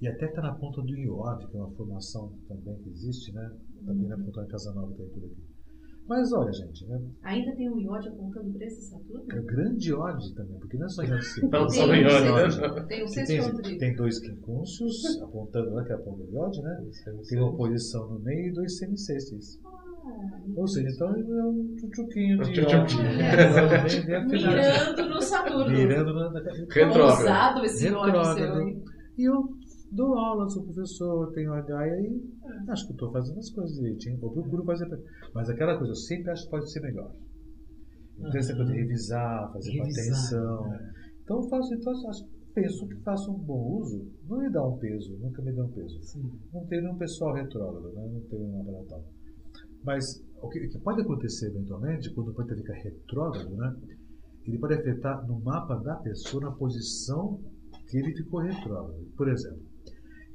E 0.00 0.06
até 0.06 0.28
tá 0.28 0.42
na 0.42 0.54
ponta 0.54 0.80
do 0.82 0.94
iode, 0.96 1.48
que 1.48 1.56
é 1.56 1.60
uma 1.60 1.70
formação 1.74 2.32
também 2.46 2.76
que 2.82 2.90
existe, 2.90 3.32
né? 3.32 3.50
Também 3.84 4.06
na 4.06 4.16
ponta 4.16 4.42
da 4.42 4.46
Casa 4.46 4.72
Nova 4.74 4.92
tem 4.94 5.08
tudo 5.08 5.26
aqui. 5.26 5.55
Mas 6.08 6.32
olha, 6.32 6.52
gente, 6.52 6.86
né? 6.86 7.00
Ainda 7.24 7.54
tem 7.56 7.68
um 7.70 7.78
iode 7.80 8.08
apontando 8.08 8.52
para 8.52 8.66
esse 8.66 8.82
Saturno? 8.82 9.24
é 9.30 9.38
o 9.40 9.42
grande 9.44 9.90
iode 9.90 10.34
também, 10.34 10.58
porque 10.60 10.76
não 10.76 10.86
é 10.86 10.88
só 10.88 11.02
iode 11.02 11.24
Tem 11.40 11.50
só 11.70 11.84
um 11.84 11.86
no 11.88 11.94
iode, 11.94 12.54
sexto- 12.54 12.60
né? 12.74 12.84
Tem 12.88 13.02
o 13.02 13.06
Que 13.06 13.26
sexto 13.26 13.62
tem, 13.62 13.78
tem 13.78 13.96
dois 13.96 14.18
quincúncios 14.20 15.20
apontando 15.22 15.74
lá 15.74 15.84
que 15.84 15.92
é 15.92 15.94
a 15.94 15.98
ponta 15.98 16.22
do 16.24 16.32
iode, 16.32 16.62
né? 16.62 16.84
Tem 17.28 17.38
uma 17.40 17.50
oposição 17.50 18.08
no 18.08 18.20
meio 18.20 18.48
e 18.48 18.52
dois 18.52 18.78
semicestes. 18.78 19.58
Ah, 19.64 20.38
Ou 20.54 20.68
seja, 20.68 20.88
então 20.88 21.08
é 21.08 21.18
um 21.44 21.74
tchutchuquinho 21.76 22.38
de 22.42 22.50
Um 22.50 22.54
iode. 22.54 22.66
tchutchuquinho. 22.66 23.16
né? 23.16 24.24
Mirando 24.24 25.08
no 25.08 25.20
Saturno. 25.22 25.70
Mirando 25.70 26.14
na, 26.14 26.30
na, 26.30 26.40
Retrógrado. 26.40 27.00
Ousado 27.18 27.64
esse 27.64 27.88
iode 27.88 28.12
seu. 28.12 28.22
Retrógrado. 28.34 28.82
E 29.18 29.24
eu 29.24 29.48
dou 29.90 30.18
aula, 30.18 30.48
sou 30.48 30.64
professor, 30.64 31.32
tenho 31.32 31.52
H 31.52 31.86
e 31.88 31.90
aí 31.90 32.22
acho 32.68 32.86
que 32.86 32.92
estou 32.92 33.10
fazendo 33.12 33.38
as 33.38 33.50
coisas 33.50 33.76
direitinho. 33.76 34.18
Procuro 34.18 34.64
fazer. 34.64 34.88
Mas 35.34 35.48
aquela 35.48 35.76
coisa, 35.76 35.92
eu 35.92 35.96
sempre 35.96 36.30
acho 36.30 36.44
que 36.44 36.50
pode 36.50 36.70
ser 36.70 36.80
melhor. 36.80 37.12
Então, 38.18 38.36
essa 38.36 38.54
coisa 38.54 38.72
de 38.72 38.78
revisar, 38.78 39.52
fazer 39.52 39.76
com 39.76 39.84
Revisar, 39.84 40.04
atenção. 40.04 40.68
né? 40.68 40.92
Então, 41.22 41.42
eu 41.42 41.48
faço, 41.50 41.74
então, 41.74 41.92
acho, 42.08 42.24
penso 42.54 42.88
que 42.88 42.94
faço 43.02 43.30
um 43.30 43.38
bom 43.38 43.80
uso, 43.80 44.10
não 44.26 44.38
me 44.38 44.50
dá 44.50 44.66
um 44.66 44.78
peso, 44.78 45.18
nunca 45.18 45.42
me 45.42 45.52
dá 45.52 45.64
um 45.64 45.70
peso. 45.70 46.02
Sim. 46.02 46.32
Não 46.52 46.64
tenho 46.66 46.84
nenhum 46.84 46.96
pessoal 46.96 47.34
retrógrado, 47.34 47.92
né? 47.92 48.08
não 48.10 48.20
tenho 48.22 48.64
para 48.64 48.84
tal. 48.84 49.04
Mas 49.84 50.24
o 50.40 50.48
que, 50.48 50.66
que 50.66 50.78
pode 50.78 51.02
acontecer 51.02 51.48
eventualmente, 51.48 52.12
quando 52.14 52.28
o 52.28 52.34
planeta 52.34 52.56
fica 52.56 52.72
retrógrado, 52.72 53.54
né? 53.54 53.76
ele 54.46 54.58
pode 54.58 54.74
afetar 54.74 55.26
no 55.26 55.38
mapa 55.40 55.74
da 55.76 55.96
pessoa 55.96 56.44
na 56.44 56.52
posição 56.52 57.38
que 57.88 57.98
ele 57.98 58.14
ficou 58.16 58.40
retrógrado. 58.40 59.04
Por 59.16 59.28
exemplo, 59.28 59.62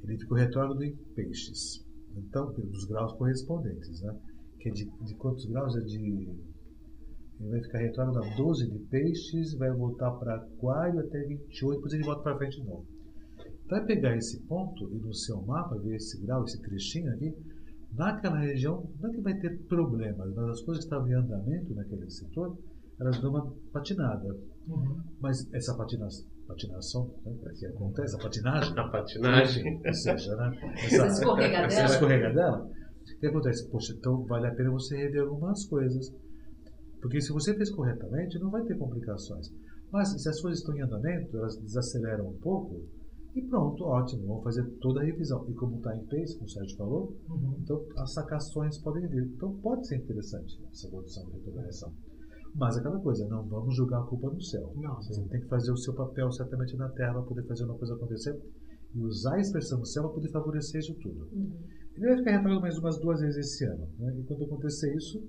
ele 0.04 0.18
retrógrado 0.34 0.82
em 0.82 0.96
peixes. 1.14 1.84
Então, 2.16 2.52
dos 2.52 2.84
graus 2.84 3.12
correspondentes, 3.14 4.02
né? 4.02 4.14
Que 4.60 4.68
é 4.68 4.72
de, 4.72 4.90
de 5.04 5.14
quantos 5.16 5.46
graus? 5.46 5.76
É 5.76 5.80
de. 5.80 6.28
Ele 7.40 7.50
vai 7.50 7.62
ficar 7.62 7.78
retrógrado 7.78 8.24
a 8.24 8.36
12 8.36 8.70
de 8.70 8.78
peixes, 8.86 9.54
vai 9.54 9.70
voltar 9.72 10.10
para 10.12 10.36
aquário 10.36 11.00
até 11.00 11.22
28, 11.24 11.76
depois 11.76 11.92
ele 11.92 12.04
volta 12.04 12.22
para 12.22 12.38
frente 12.38 12.60
de 12.60 12.66
novo. 12.66 12.86
Então, 13.64 13.78
é 13.78 13.84
pegar 13.84 14.16
esse 14.16 14.40
ponto 14.42 14.92
e 14.92 14.98
no 14.98 15.14
seu 15.14 15.40
mapa 15.42 15.78
ver 15.78 15.96
esse 15.96 16.20
grau, 16.20 16.44
esse 16.44 16.60
trechinho 16.60 17.12
aqui, 17.12 17.34
naquela 17.94 18.38
região, 18.38 18.88
não 19.00 19.10
é 19.10 19.14
que 19.14 19.20
vai 19.20 19.34
ter 19.38 19.58
problemas, 19.66 20.34
mas 20.34 20.48
as 20.48 20.60
coisas 20.62 20.84
que 20.84 20.90
estavam 20.90 21.08
em 21.08 21.14
andamento 21.14 21.74
naquele 21.74 22.10
setor, 22.10 22.56
elas 23.00 23.20
dão 23.20 23.30
uma 23.30 23.52
patinada. 23.72 24.38
Uhum. 24.68 25.00
Mas 25.20 25.52
essa 25.52 25.74
patina, 25.76 26.06
patinação, 26.46 27.14
né, 27.24 27.32
que 27.58 27.66
acontece, 27.66 28.14
a 28.16 28.18
patinagem, 28.18 28.78
A 28.78 28.88
patinagem. 28.88 29.80
ou 29.86 29.94
seja, 29.94 30.36
né, 30.36 30.50
Essa 30.84 31.06
escorregadela. 31.06 31.66
essa 31.66 31.94
escorregadela, 31.94 32.58
o 32.66 33.18
que 33.20 33.26
acontece? 33.26 33.68
Poxa, 33.70 33.92
então 33.96 34.24
vale 34.26 34.46
a 34.46 34.54
pena 34.54 34.70
você 34.70 34.96
rever 34.96 35.22
algumas 35.22 35.64
coisas. 35.66 36.12
Porque 37.00 37.20
se 37.20 37.32
você 37.32 37.54
fez 37.56 37.70
corretamente, 37.70 38.38
não 38.38 38.50
vai 38.50 38.62
ter 38.64 38.76
complicações. 38.78 39.48
Mas 39.90 40.08
se 40.22 40.28
as 40.28 40.40
coisas 40.40 40.60
estão 40.60 40.74
em 40.76 40.82
andamento, 40.82 41.36
elas 41.36 41.56
desaceleram 41.58 42.28
um 42.28 42.38
pouco, 42.38 42.80
e 43.34 43.42
pronto, 43.42 43.84
ótimo, 43.84 44.26
vamos 44.26 44.44
fazer 44.44 44.64
toda 44.80 45.00
a 45.00 45.04
revisão. 45.04 45.44
E 45.48 45.54
como 45.54 45.76
está 45.78 45.94
em 45.96 46.04
pace, 46.06 46.34
como 46.34 46.44
o 46.46 46.48
Sérgio 46.50 46.76
falou, 46.76 47.16
Uhum. 47.28 47.56
então 47.60 47.84
as 47.98 48.12
sacações 48.12 48.78
podem 48.78 49.06
vir. 49.08 49.24
Então 49.34 49.52
pode 49.60 49.86
ser 49.86 49.96
interessante 49.96 50.58
essa 50.70 50.86
evolução 50.86 51.24
de 51.26 51.32
retrogradação. 51.32 51.92
Mas 52.54 52.76
aquela 52.76 53.00
coisa, 53.00 53.26
não 53.28 53.46
vamos 53.48 53.74
jogar 53.74 54.00
a 54.00 54.06
culpa 54.06 54.30
no 54.30 54.40
céu. 54.40 54.72
Não, 54.76 54.96
Você 54.96 55.22
tem 55.28 55.40
que 55.40 55.48
fazer 55.48 55.72
o 55.72 55.76
seu 55.76 55.94
papel 55.94 56.30
certamente 56.32 56.76
na 56.76 56.88
Terra 56.90 57.14
para 57.14 57.22
poder 57.22 57.46
fazer 57.46 57.64
uma 57.64 57.78
coisa 57.78 57.94
acontecer 57.94 58.38
e 58.94 59.00
usar 59.00 59.36
a 59.36 59.40
expressão 59.40 59.80
do 59.80 59.86
céu 59.86 60.02
para 60.04 60.12
poder 60.12 60.30
favorecer 60.30 60.80
isso 60.80 60.94
tudo. 61.00 61.28
Uhum. 61.32 61.58
Ele 61.96 62.06
vai 62.06 62.16
ficar 62.18 62.30
retrógrado 62.32 62.60
mais 62.60 62.78
umas 62.78 62.98
duas 62.98 63.20
vezes 63.20 63.36
esse 63.38 63.64
ano. 63.64 63.88
Né? 63.98 64.18
E 64.18 64.24
quando 64.24 64.44
acontecer 64.44 64.94
isso, 64.94 65.22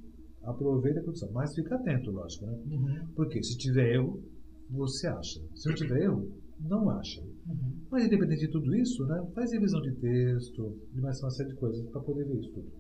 aproveita 0.44 1.00
a 1.00 1.04
condição. 1.04 1.32
Mas 1.32 1.54
fica 1.56 1.76
atento, 1.76 2.12
lógico. 2.12 2.46
Né? 2.46 2.60
Uhum. 2.66 3.08
Porque 3.16 3.42
se 3.42 3.58
tiver 3.58 3.96
erro, 3.96 4.22
você 4.70 5.08
acha. 5.08 5.40
Se 5.56 5.70
não 5.70 5.76
tiver 5.76 6.04
erro, 6.04 6.30
não 6.60 6.90
acha. 6.90 7.22
Uhum. 7.22 7.74
Mas 7.90 8.06
independente 8.06 8.42
de 8.42 8.52
tudo 8.52 8.76
isso, 8.76 9.06
né, 9.06 9.26
faz 9.34 9.52
revisão 9.52 9.82
de 9.82 9.94
texto 9.96 10.78
e 10.94 11.02
mais 11.02 11.22
uma 11.22 11.32
série 11.32 11.50
de 11.50 11.56
coisas 11.56 11.86
para 11.90 12.02
poder 12.02 12.26
ver 12.26 12.40
isso 12.40 12.52
tudo. 12.52 12.72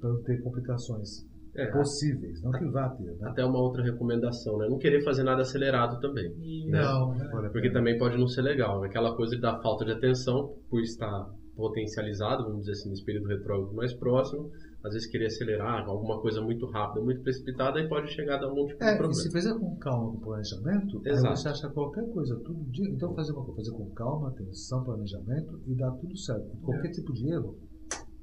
Para 0.00 0.10
não 0.10 0.22
ter 0.22 0.40
complicações 0.42 1.26
É, 1.56 1.66
possíveis, 1.66 2.42
não 2.42 2.50
que 2.50 2.64
vá 2.66 2.88
ter. 2.90 3.04
Né? 3.16 3.28
até 3.28 3.44
uma 3.44 3.58
outra 3.60 3.82
recomendação, 3.82 4.58
né? 4.58 4.68
Não 4.68 4.78
querer 4.78 5.02
fazer 5.04 5.22
nada 5.22 5.42
acelerado 5.42 6.00
também. 6.00 6.32
E- 6.38 6.70
Não, 6.70 7.14
não 7.14 7.38
a 7.46 7.48
Porque 7.50 7.70
também 7.70 7.96
pode 7.98 8.16
não 8.18 8.26
ser 8.26 8.42
legal. 8.42 8.82
Aquela 8.82 9.14
coisa 9.16 9.38
da 9.38 9.60
falta 9.62 9.84
de 9.84 9.92
atenção, 9.92 10.54
por 10.68 10.80
estar 10.80 11.30
potencializado, 11.56 12.42
vamos 12.44 12.60
dizer 12.60 12.72
assim, 12.72 12.90
nesse 12.90 13.04
período 13.04 13.28
retrógrado 13.28 13.72
mais 13.74 13.92
próximo, 13.94 14.50
às 14.84 14.92
vezes 14.92 15.08
querer 15.08 15.26
acelerar 15.26 15.88
alguma 15.88 16.20
coisa 16.20 16.42
muito 16.42 16.66
rápida, 16.66 17.02
muito 17.04 17.22
precipitada, 17.22 17.80
e 17.80 17.88
pode 17.88 18.10
chegar 18.12 18.34
a 18.36 18.40
dar 18.40 18.48
um 18.52 18.54
monte 18.56 18.76
de 18.76 18.82
É, 18.84 18.86
e 18.94 18.96
problema. 18.98 19.14
se 19.14 19.30
fizer 19.30 19.54
com 19.58 19.76
calma 19.76 20.12
com 20.12 20.18
planejamento, 20.20 21.00
aí 21.06 21.12
Exato. 21.12 21.36
você 21.36 21.48
acha 21.48 21.68
qualquer 21.70 22.04
coisa, 22.10 22.36
tudo 22.44 22.64
dia. 22.70 22.90
Então 22.90 23.14
fazer 23.14 23.32
uma 23.32 23.44
coisa, 23.44 23.56
fazer 23.70 23.76
com 23.76 23.90
calma, 23.94 24.28
atenção, 24.28 24.84
planejamento 24.84 25.60
e 25.66 25.74
dar 25.76 25.92
tudo 25.92 26.16
certo. 26.18 26.50
E 26.52 26.60
Qualquer 26.60 26.90
tipo 26.90 27.12
de 27.14 27.30
erro 27.32 27.56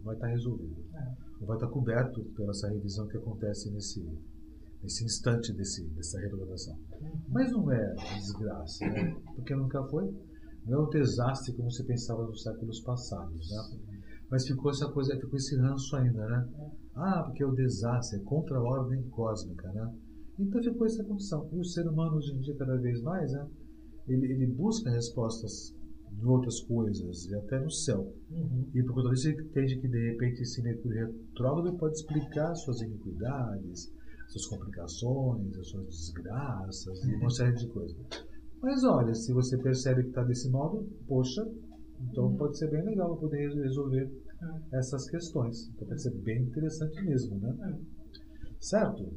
vai 0.03 0.15
estar 0.15 0.27
resolvido. 0.27 0.75
Ou 1.41 1.47
vai 1.47 1.57
estar 1.57 1.67
coberto 1.67 2.23
pela 2.35 2.51
essa 2.51 2.69
revisão 2.69 3.07
que 3.07 3.17
acontece 3.17 3.71
nesse, 3.71 4.07
nesse 4.83 5.03
instante 5.03 5.51
desse, 5.53 5.83
dessa 5.89 6.19
retrogradação. 6.19 6.77
Mas 7.27 7.51
não 7.51 7.71
é 7.71 7.95
desgraça, 8.15 8.85
né? 8.85 9.15
Porque 9.35 9.55
nunca 9.55 9.83
foi. 9.85 10.13
Não 10.65 10.79
é 10.79 10.87
um 10.87 10.89
desastre 10.89 11.53
como 11.53 11.71
se 11.71 11.83
pensava 11.83 12.23
nos 12.23 12.43
séculos 12.43 12.81
passados, 12.81 13.49
né? 13.49 13.79
Mas 14.29 14.47
ficou 14.47 14.69
essa 14.69 14.87
coisa, 14.89 15.19
ficou 15.19 15.35
esse 15.35 15.57
ranço 15.57 15.95
ainda, 15.95 16.25
né? 16.27 16.47
Ah, 16.95 17.23
porque 17.23 17.43
é 17.43 17.45
o 17.45 17.55
desastre, 17.55 18.19
é 18.19 18.23
contra 18.23 18.57
a 18.57 18.61
ordem 18.61 19.01
cósmica, 19.09 19.67
né? 19.73 19.93
Então 20.39 20.61
ficou 20.61 20.85
essa 20.85 21.03
condição. 21.03 21.49
E 21.51 21.59
o 21.59 21.65
ser 21.65 21.87
humano 21.87 22.17
hoje 22.17 22.33
em 22.33 22.39
dia, 22.39 22.55
cada 22.55 22.77
vez 22.77 23.01
mais, 23.01 23.31
né? 23.31 23.47
Ele, 24.07 24.31
ele 24.31 24.47
busca 24.47 24.89
respostas 24.91 25.75
em 26.11 26.25
outras 26.25 26.59
coisas, 26.61 27.25
e 27.25 27.35
até 27.35 27.59
no 27.59 27.71
céu. 27.71 28.13
Uhum. 28.29 28.69
E 28.73 28.83
por 28.83 28.95
conta 28.95 29.09
disso, 29.09 29.29
ele 29.29 29.43
entende 29.43 29.79
que, 29.79 29.87
de 29.87 30.11
repente, 30.11 30.41
esse 30.41 30.61
Mercúrio 30.61 31.07
retrógrado 31.07 31.77
pode 31.77 31.95
explicar 31.95 32.53
suas 32.55 32.81
iniquidades, 32.81 33.91
suas 34.27 34.45
complicações, 34.47 35.57
as 35.57 35.67
suas 35.67 35.85
desgraças 35.87 37.03
e 37.03 37.15
uma 37.15 37.29
série 37.29 37.55
de 37.55 37.67
coisas. 37.67 37.97
Mas 38.61 38.83
olha, 38.83 39.13
se 39.13 39.33
você 39.33 39.57
percebe 39.57 40.03
que 40.03 40.09
está 40.09 40.23
desse 40.23 40.49
modo, 40.49 40.87
poxa, 41.07 41.45
então 42.09 42.35
pode 42.35 42.57
ser 42.57 42.69
bem 42.69 42.83
legal 42.83 43.17
poder 43.17 43.49
resolver 43.55 44.09
essas 44.71 45.09
questões. 45.09 45.69
Então 45.69 45.87
pode 45.87 46.01
ser 46.01 46.11
bem 46.11 46.43
interessante 46.43 47.01
mesmo, 47.03 47.37
né? 47.39 47.79
Certo? 48.59 49.11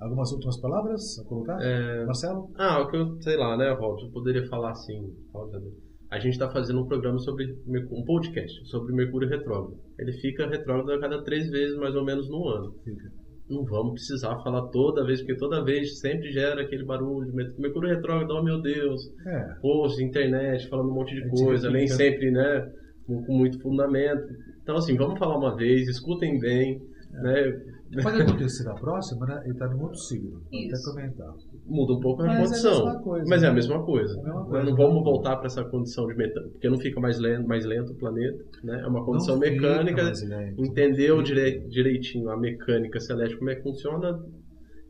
Algumas 0.00 0.32
últimas 0.32 0.58
palavras 0.58 1.18
a 1.18 1.24
colocar? 1.24 1.60
É, 1.62 2.04
Marcelo? 2.06 2.50
Ah, 2.56 2.80
o 2.82 2.90
que 2.90 2.96
eu 2.96 3.20
sei 3.20 3.36
lá, 3.36 3.56
né, 3.56 3.70
Robson? 3.72 4.06
Eu 4.06 4.12
poderia 4.12 4.46
falar 4.48 4.70
assim. 4.70 5.14
olha, 5.34 5.62
A 6.10 6.18
gente 6.18 6.32
está 6.32 6.50
fazendo 6.50 6.80
um 6.82 6.86
programa 6.86 7.18
sobre 7.20 7.56
um 7.68 8.04
podcast 8.04 8.66
sobre 8.68 8.92
Mercúrio 8.92 9.28
retrógrado. 9.28 9.78
Ele 9.98 10.12
fica 10.14 10.46
retrógrado 10.48 10.90
a 10.92 11.00
cada 11.00 11.22
três 11.22 11.48
vezes, 11.50 11.76
mais 11.76 11.94
ou 11.94 12.04
menos, 12.04 12.28
no 12.28 12.48
ano. 12.48 12.74
Fica. 12.84 13.12
Não 13.48 13.64
vamos 13.64 13.92
precisar 13.94 14.38
falar 14.42 14.62
toda 14.68 15.04
vez, 15.04 15.20
porque 15.20 15.36
toda 15.36 15.64
vez 15.64 15.98
sempre 16.00 16.30
gera 16.32 16.62
aquele 16.62 16.84
barulho 16.84 17.32
Mercúrio 17.58 17.88
retrógrado, 17.94 18.30
oh 18.32 18.42
meu 18.42 18.60
Deus, 18.60 19.00
É. 19.26 19.54
post, 19.60 20.02
internet, 20.02 20.68
falando 20.68 20.90
um 20.90 20.94
monte 20.94 21.14
de 21.14 21.28
coisa, 21.28 21.70
nem 21.70 21.82
fica- 21.82 21.94
sempre, 21.96 22.30
né, 22.30 22.72
com, 23.06 23.36
muito 23.36 23.60
fundamento. 23.60 24.22
Então, 24.62 24.76
assim, 24.76 24.96
vamos 24.96 25.18
falar 25.18 25.36
uma 25.36 25.56
vez, 25.56 25.88
escutem 25.88 26.38
bem. 26.38 26.80
Né? 27.12 28.02
Pode 28.02 28.22
acontecer 28.22 28.64
na 28.64 28.74
próxima, 28.74 29.26
né? 29.26 29.40
Ele 29.44 29.52
está 29.52 29.66
no 29.66 29.82
outro 29.82 29.98
signo. 29.98 30.40
Vou 30.50 30.60
até 30.66 30.82
comentar. 30.84 31.34
Muda 31.66 31.92
um 31.94 32.00
pouco 32.00 32.22
a 32.22 32.36
condição. 32.36 32.88
É 32.88 32.92
a 32.92 32.98
coisa, 33.00 33.24
mas 33.28 33.42
é 33.42 33.46
a 33.48 33.52
mesma 33.52 33.84
coisa. 33.84 34.16
É 34.16 34.20
a 34.20 34.22
mesma 34.22 34.44
coisa. 34.44 34.70
Não 34.70 34.76
vamos 34.76 35.02
voltar 35.02 35.36
para 35.36 35.46
essa 35.46 35.64
condição 35.64 36.06
de 36.06 36.14
metano, 36.14 36.50
porque 36.50 36.68
não 36.68 36.78
fica 36.78 37.00
mais 37.00 37.18
lento, 37.18 37.48
mais 37.48 37.64
lento 37.64 37.92
o 37.92 37.96
planeta. 37.96 38.44
Né? 38.62 38.80
É 38.80 38.86
uma 38.86 39.04
condição 39.04 39.34
não 39.34 39.40
mecânica. 39.40 40.12
Entendeu 40.56 41.20
dire, 41.22 41.66
direitinho 41.68 42.30
a 42.30 42.36
mecânica 42.38 43.00
celeste, 43.00 43.36
como 43.36 43.50
é 43.50 43.56
que 43.56 43.62
funciona, 43.62 44.24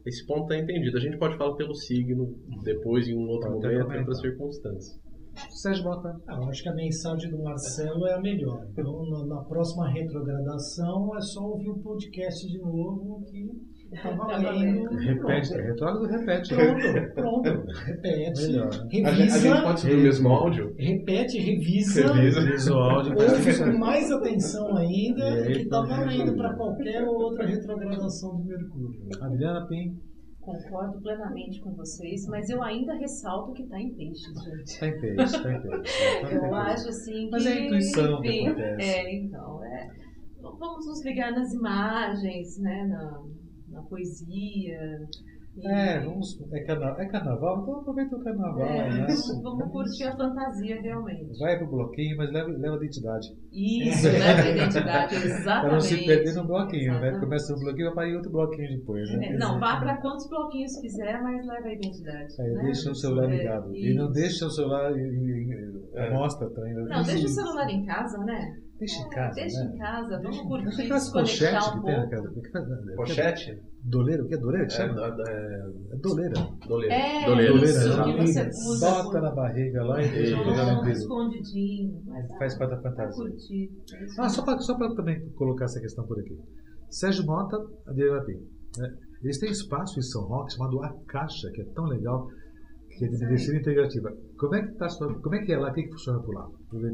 esse 0.05 0.27
ponto 0.27 0.43
está 0.43 0.59
entendido. 0.59 0.97
A 0.97 1.00
gente 1.00 1.17
pode 1.17 1.37
falar 1.39 1.55
pelo 1.57 1.75
signo 1.75 2.35
depois, 2.62 3.09
em 3.09 3.17
um 3.17 3.29
outro 3.29 3.50
pode 3.50 3.67
momento, 3.67 3.93
em 3.93 3.99
outras 3.99 4.21
circunstâncias. 4.21 5.00
Sérgio 5.50 5.85
Bota. 5.85 6.16
Ah, 6.28 6.37
eu 6.37 6.49
acho 6.49 6.62
que 6.62 6.68
a 6.68 6.75
mensagem 6.75 7.30
do 7.30 7.42
Marcelo 7.42 8.06
é 8.06 8.14
a 8.14 8.20
melhor. 8.20 8.66
Então, 8.73 9.09
na, 9.11 9.26
na 9.26 9.44
próxima 9.44 9.88
retrogradação, 9.88 11.16
é 11.16 11.20
só 11.20 11.42
ouvir 11.42 11.70
o 11.70 11.78
podcast 11.78 12.47
de 12.49 12.59
novo 12.59 13.25
que 13.26 13.50
tá 14.02 14.11
valendo. 14.11 14.88
Repete, 14.97 15.54
retrógrado 15.54 16.06
repete. 16.06 16.54
Pronto, 16.54 17.14
pronto. 17.14 17.66
Repete. 17.87 18.42
Melhor. 18.42 18.70
Revisa. 18.90 19.09
A 19.09 19.14
gente, 19.14 19.32
a 19.32 19.38
gente 19.38 19.62
pode 19.62 19.80
subir 19.80 19.94
o 19.94 20.02
mesmo 20.02 20.28
áudio? 20.28 20.75
Repete, 20.78 21.38
revisa. 21.38 22.12
Revisa 22.12 22.75
o 22.75 22.78
áudio. 22.78 23.12
Ouve 23.12 23.59
com 23.59 23.78
mais 23.78 24.11
atenção 24.11 24.76
ainda, 24.76 25.47
que 25.47 25.64
tá 25.66 25.80
valendo 25.82 26.37
para 26.37 26.54
qualquer 26.54 27.04
outra 27.04 27.47
retrogradação 27.47 28.37
do 28.37 28.44
Mercúrio. 28.44 29.00
Adriana 29.20 29.66
Pim. 29.66 30.10
Concordo 30.40 31.00
plenamente 31.02 31.61
com 31.61 31.75
vocês, 31.75 32.26
mas 32.26 32.49
eu 32.49 32.62
ainda 32.62 32.94
ressalto 32.94 33.52
que 33.52 33.62
está 33.62 33.78
em 33.78 33.94
peixes, 33.94 34.42
gente. 34.42 34.64
Está 34.64 34.87
em 34.87 35.00
peixes, 35.00 35.35
está 35.35 35.52
em 35.52 35.61
peixes. 35.61 36.32
Eu 36.32 36.54
acho 36.54 36.88
assim 36.88 37.25
que. 37.26 37.30
Mas 37.30 37.47
é 37.47 37.52
a 37.52 37.61
intuição 37.66 38.18
enfim, 38.18 38.23
que 38.23 38.47
acontece. 38.47 38.82
É, 38.82 39.14
então. 39.14 39.64
É, 39.64 39.88
vamos 40.40 40.87
nos 40.87 41.04
ligar 41.04 41.32
nas 41.32 41.52
imagens, 41.52 42.59
né, 42.59 42.87
na, 42.87 43.23
na 43.68 43.82
poesia. 43.82 45.09
É, 45.64 46.00
vamos. 46.00 46.40
É, 46.52 46.61
carna, 46.64 46.95
é 46.99 47.07
carnaval? 47.07 47.62
Então 47.62 47.80
aproveita 47.80 48.16
o 48.16 48.23
carnaval, 48.23 48.66
é, 48.66 48.90
né? 48.90 49.07
Vamos, 49.42 49.73
curtir 49.73 50.04
a 50.04 50.16
fantasia 50.16 50.80
realmente. 50.80 51.38
Vai 51.38 51.59
pro 51.59 51.66
bloquinho, 51.66 52.16
mas 52.16 52.33
leva, 52.33 52.49
leva 52.49 52.75
a 52.75 52.78
identidade. 52.78 53.26
Isso, 53.52 54.07
leva 54.07 54.40
a 54.40 54.50
identidade, 54.50 55.14
exatamente. 55.16 55.45
Para 55.45 55.73
não 55.73 55.80
se 55.80 56.07
perder 56.07 56.35
no 56.35 56.47
bloquinho, 56.47 56.92
né? 56.92 56.99
exatamente. 56.99 57.14
né? 57.14 57.21
Começa 57.21 57.54
um 57.54 57.59
bloquinho, 57.59 57.87
vai 57.87 57.95
para 57.95 58.09
ir 58.09 58.16
outro 58.16 58.30
bloquinho 58.30 58.78
depois, 58.78 59.11
né? 59.11 59.26
É, 59.26 59.37
não, 59.37 59.59
vá 59.59 59.80
para 59.80 59.97
quantos 60.00 60.28
bloquinhos 60.28 60.76
quiser, 60.80 61.21
mas 61.23 61.47
leva 61.47 61.66
a 61.66 61.75
identidade. 61.75 62.40
É, 62.40 62.42
né? 62.42 62.62
Deixa 62.62 62.90
o 62.90 62.95
celular 62.95 63.26
ligado. 63.26 63.76
e 63.76 63.95
não 63.95 64.11
deixa 64.11 64.47
o 64.47 64.50
celular 64.50 64.97
em, 64.97 65.02
em, 65.02 65.83
é. 65.95 66.11
mostra 66.11 66.49
também. 66.50 66.75
Né? 66.75 66.83
Não, 66.88 67.02
deixa 67.02 67.26
o 67.26 67.28
celular 67.28 67.69
em 67.69 67.85
casa, 67.85 68.19
né? 68.19 68.57
Deixa 68.81 69.03
em 69.03 69.09
casa. 69.11 69.35
Deixa 69.35 69.65
né? 69.65 69.75
em 69.75 69.79
casa, 69.79 70.23
vamos 70.23 70.41
curtir. 70.41 70.65
Deixa 70.65 70.83
aquelas 70.83 71.13
pochetes 71.13 71.69
um 71.69 71.73
que 71.73 71.85
tem 71.85 71.97
na 71.99 72.07
casa. 72.09 72.33
Pochete? 72.97 73.63
Doleira, 73.85 74.25
o 74.25 74.29
que 74.29 74.35
é 74.35 74.39
doleira 74.39 74.67
que 74.67 74.73
chama? 74.73 75.01
É, 75.03 75.31
é, 75.31 75.93
é 75.93 75.97
doleira. 75.97 76.35
Doleira. 76.67 76.95
É, 76.95 77.27
doleira. 77.27 77.55
Isso, 77.65 78.03
que 78.03 78.13
você 78.13 78.49
usa 78.49 78.91
Bota 78.91 79.11
por... 79.11 79.21
na 79.21 79.31
barriga 79.33 79.85
lá 79.85 80.03
e 80.03 80.09
deixa 80.09 80.37
jogando 80.37 80.89
em 80.89 80.93
Escondidinho. 80.93 82.03
Faz 82.39 82.57
parte 82.57 82.71
da 82.71 82.81
fantasia. 82.81 83.69
Ah, 84.19 84.29
só 84.31 84.43
para 84.43 84.59
só 84.61 84.75
também 84.95 85.29
colocar 85.33 85.67
essa 85.67 85.79
questão 85.79 86.07
por 86.07 86.19
aqui. 86.19 86.39
Sérgio 86.89 87.27
Mota, 87.27 87.59
Adriana 87.87 88.25
Pinto. 88.25 88.49
Né? 88.79 88.97
Eles 89.23 89.39
têm 89.39 89.51
espaço 89.51 89.99
em 89.99 90.03
São 90.03 90.23
Roque 90.23 90.55
chamado 90.55 90.83
A 90.83 90.95
Caixa, 91.07 91.51
que 91.53 91.61
é 91.61 91.65
tão 91.75 91.85
legal 91.85 92.29
que 92.97 93.04
é 93.04 93.09
de 93.09 93.26
medicina 93.26 93.59
integrativa. 93.59 94.11
Como 94.38 94.54
é 94.54 94.62
que 94.62 94.75
tá 94.75 94.87
como 94.99 95.35
é 95.35 95.44
que 95.44 95.52
é 95.52 95.59
lá? 95.59 95.70
O 95.70 95.73
que, 95.73 95.85
que 95.85 95.90
funciona 95.90 96.20
por 96.23 96.35
lá? 96.35 96.49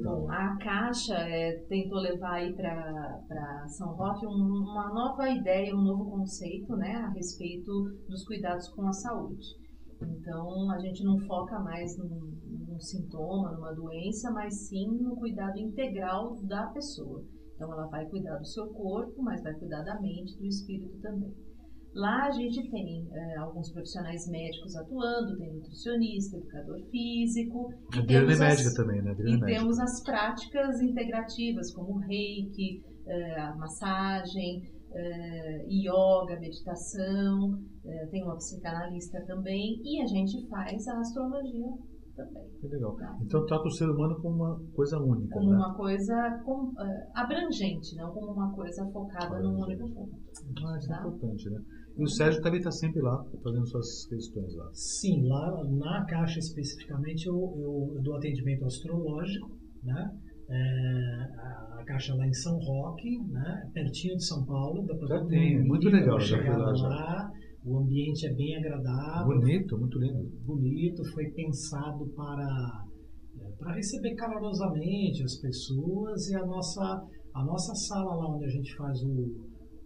Bom, 0.04 0.30
a 0.30 0.56
Caixa 0.58 1.14
é, 1.14 1.52
tentou 1.68 1.98
levar 1.98 2.34
aí 2.34 2.54
para 2.54 3.66
São 3.68 3.94
Roque 3.94 4.26
um, 4.26 4.30
uma 4.30 4.92
nova 4.92 5.28
ideia, 5.28 5.74
um 5.74 5.82
novo 5.82 6.10
conceito, 6.10 6.76
né, 6.76 6.94
a 6.94 7.08
respeito 7.10 7.70
dos 8.08 8.24
cuidados 8.24 8.68
com 8.68 8.86
a 8.86 8.92
saúde. 8.92 9.46
Então, 10.02 10.70
a 10.70 10.78
gente 10.78 11.02
não 11.04 11.18
foca 11.20 11.58
mais 11.60 11.96
num, 11.98 12.32
num 12.68 12.78
sintoma, 12.78 13.52
numa 13.52 13.72
doença, 13.72 14.30
mas 14.30 14.68
sim 14.68 14.86
no 15.00 15.16
cuidado 15.16 15.58
integral 15.58 16.36
da 16.42 16.66
pessoa. 16.68 17.24
Então, 17.54 17.72
ela 17.72 17.86
vai 17.86 18.06
cuidar 18.06 18.36
do 18.36 18.46
seu 18.46 18.66
corpo, 18.68 19.22
mas 19.22 19.42
vai 19.42 19.54
cuidar 19.54 19.82
da 19.82 19.98
mente, 20.00 20.36
do 20.36 20.44
espírito 20.46 20.98
também. 21.00 21.34
Lá 21.96 22.26
a 22.26 22.30
gente 22.30 22.70
tem 22.70 23.08
é, 23.10 23.38
alguns 23.38 23.72
profissionais 23.72 24.28
médicos 24.28 24.76
atuando, 24.76 25.38
tem 25.38 25.50
nutricionista, 25.54 26.36
educador 26.36 26.78
físico. 26.90 27.72
A 27.94 28.00
Adriana 28.00 28.32
é 28.34 28.36
médica 28.36 28.74
também, 28.74 29.02
né? 29.02 29.12
Adriana 29.12 29.50
e 29.50 29.54
é 29.54 29.56
temos 29.56 29.78
as 29.78 30.02
práticas 30.02 30.82
integrativas, 30.82 31.72
como 31.72 31.96
reiki, 32.00 32.84
é, 33.06 33.40
a 33.40 33.56
massagem, 33.56 34.70
é, 34.92 35.66
yoga, 35.70 36.38
meditação, 36.38 37.58
é, 37.82 38.06
tem 38.08 38.22
uma 38.24 38.36
psicanalista 38.36 39.24
também, 39.24 39.80
e 39.82 40.02
a 40.02 40.06
gente 40.06 40.46
faz 40.48 40.86
a 40.88 40.98
astrologia 40.98 41.66
também. 42.14 42.46
Que 42.60 42.68
legal. 42.68 42.94
Tá? 42.96 43.16
Então 43.22 43.46
trata 43.46 43.68
o 43.68 43.70
ser 43.70 43.88
humano 43.88 44.20
como 44.20 44.34
uma 44.34 44.60
coisa 44.74 44.98
única. 44.98 45.32
Como 45.32 45.50
né? 45.50 45.56
uma 45.56 45.74
coisa 45.74 46.42
com, 46.44 46.68
uh, 46.72 46.74
abrangente, 47.14 47.94
não 47.96 48.12
como 48.12 48.32
uma 48.32 48.52
coisa 48.52 48.84
focada 48.90 49.38
num 49.40 49.62
único 49.62 49.88
ponto. 49.94 50.14
Ah, 50.66 50.78
isso 50.78 50.92
é 50.92 50.96
tá? 50.96 51.04
é 51.04 51.08
importante, 51.08 51.50
né? 51.50 51.60
E 51.98 52.04
o 52.04 52.08
Sérgio 52.08 52.42
também 52.42 52.58
está 52.58 52.70
sempre 52.70 53.00
lá, 53.00 53.24
fazendo 53.42 53.66
suas 53.66 54.06
questões 54.06 54.54
lá. 54.54 54.68
Sim, 54.74 55.26
lá 55.26 55.64
na 55.64 56.04
Caixa 56.04 56.38
especificamente 56.38 57.26
eu, 57.26 57.34
eu, 57.34 57.92
eu 57.96 58.02
dou 58.02 58.16
atendimento 58.16 58.66
astrológico, 58.66 59.50
né? 59.82 60.10
É, 60.48 61.78
a 61.80 61.84
Caixa 61.86 62.14
lá 62.14 62.26
em 62.26 62.32
São 62.34 62.58
Roque, 62.58 63.18
né? 63.28 63.70
pertinho 63.72 64.16
de 64.16 64.24
São 64.24 64.44
Paulo. 64.44 64.84
Dá 64.86 64.94
já 65.06 65.24
tem, 65.24 65.64
muito 65.64 65.88
legal. 65.88 66.20
Já 66.20 66.36
chegar 66.36 66.58
lá, 66.58 66.74
já. 66.74 67.32
O 67.64 67.78
ambiente 67.78 68.26
é 68.26 68.32
bem 68.32 68.56
agradável. 68.56 69.26
Bonito, 69.26 69.78
muito 69.78 69.98
lindo. 69.98 70.30
Bonito, 70.44 71.02
foi 71.12 71.30
pensado 71.30 72.06
para, 72.14 72.84
é, 73.40 73.50
para 73.58 73.74
receber 73.74 74.14
calorosamente 74.14 75.24
as 75.24 75.36
pessoas 75.36 76.28
e 76.28 76.36
a 76.36 76.46
nossa, 76.46 77.02
a 77.34 77.44
nossa 77.44 77.74
sala 77.74 78.14
lá 78.14 78.36
onde 78.36 78.44
a 78.44 78.50
gente 78.50 78.72
faz 78.76 79.02
o, 79.02 79.34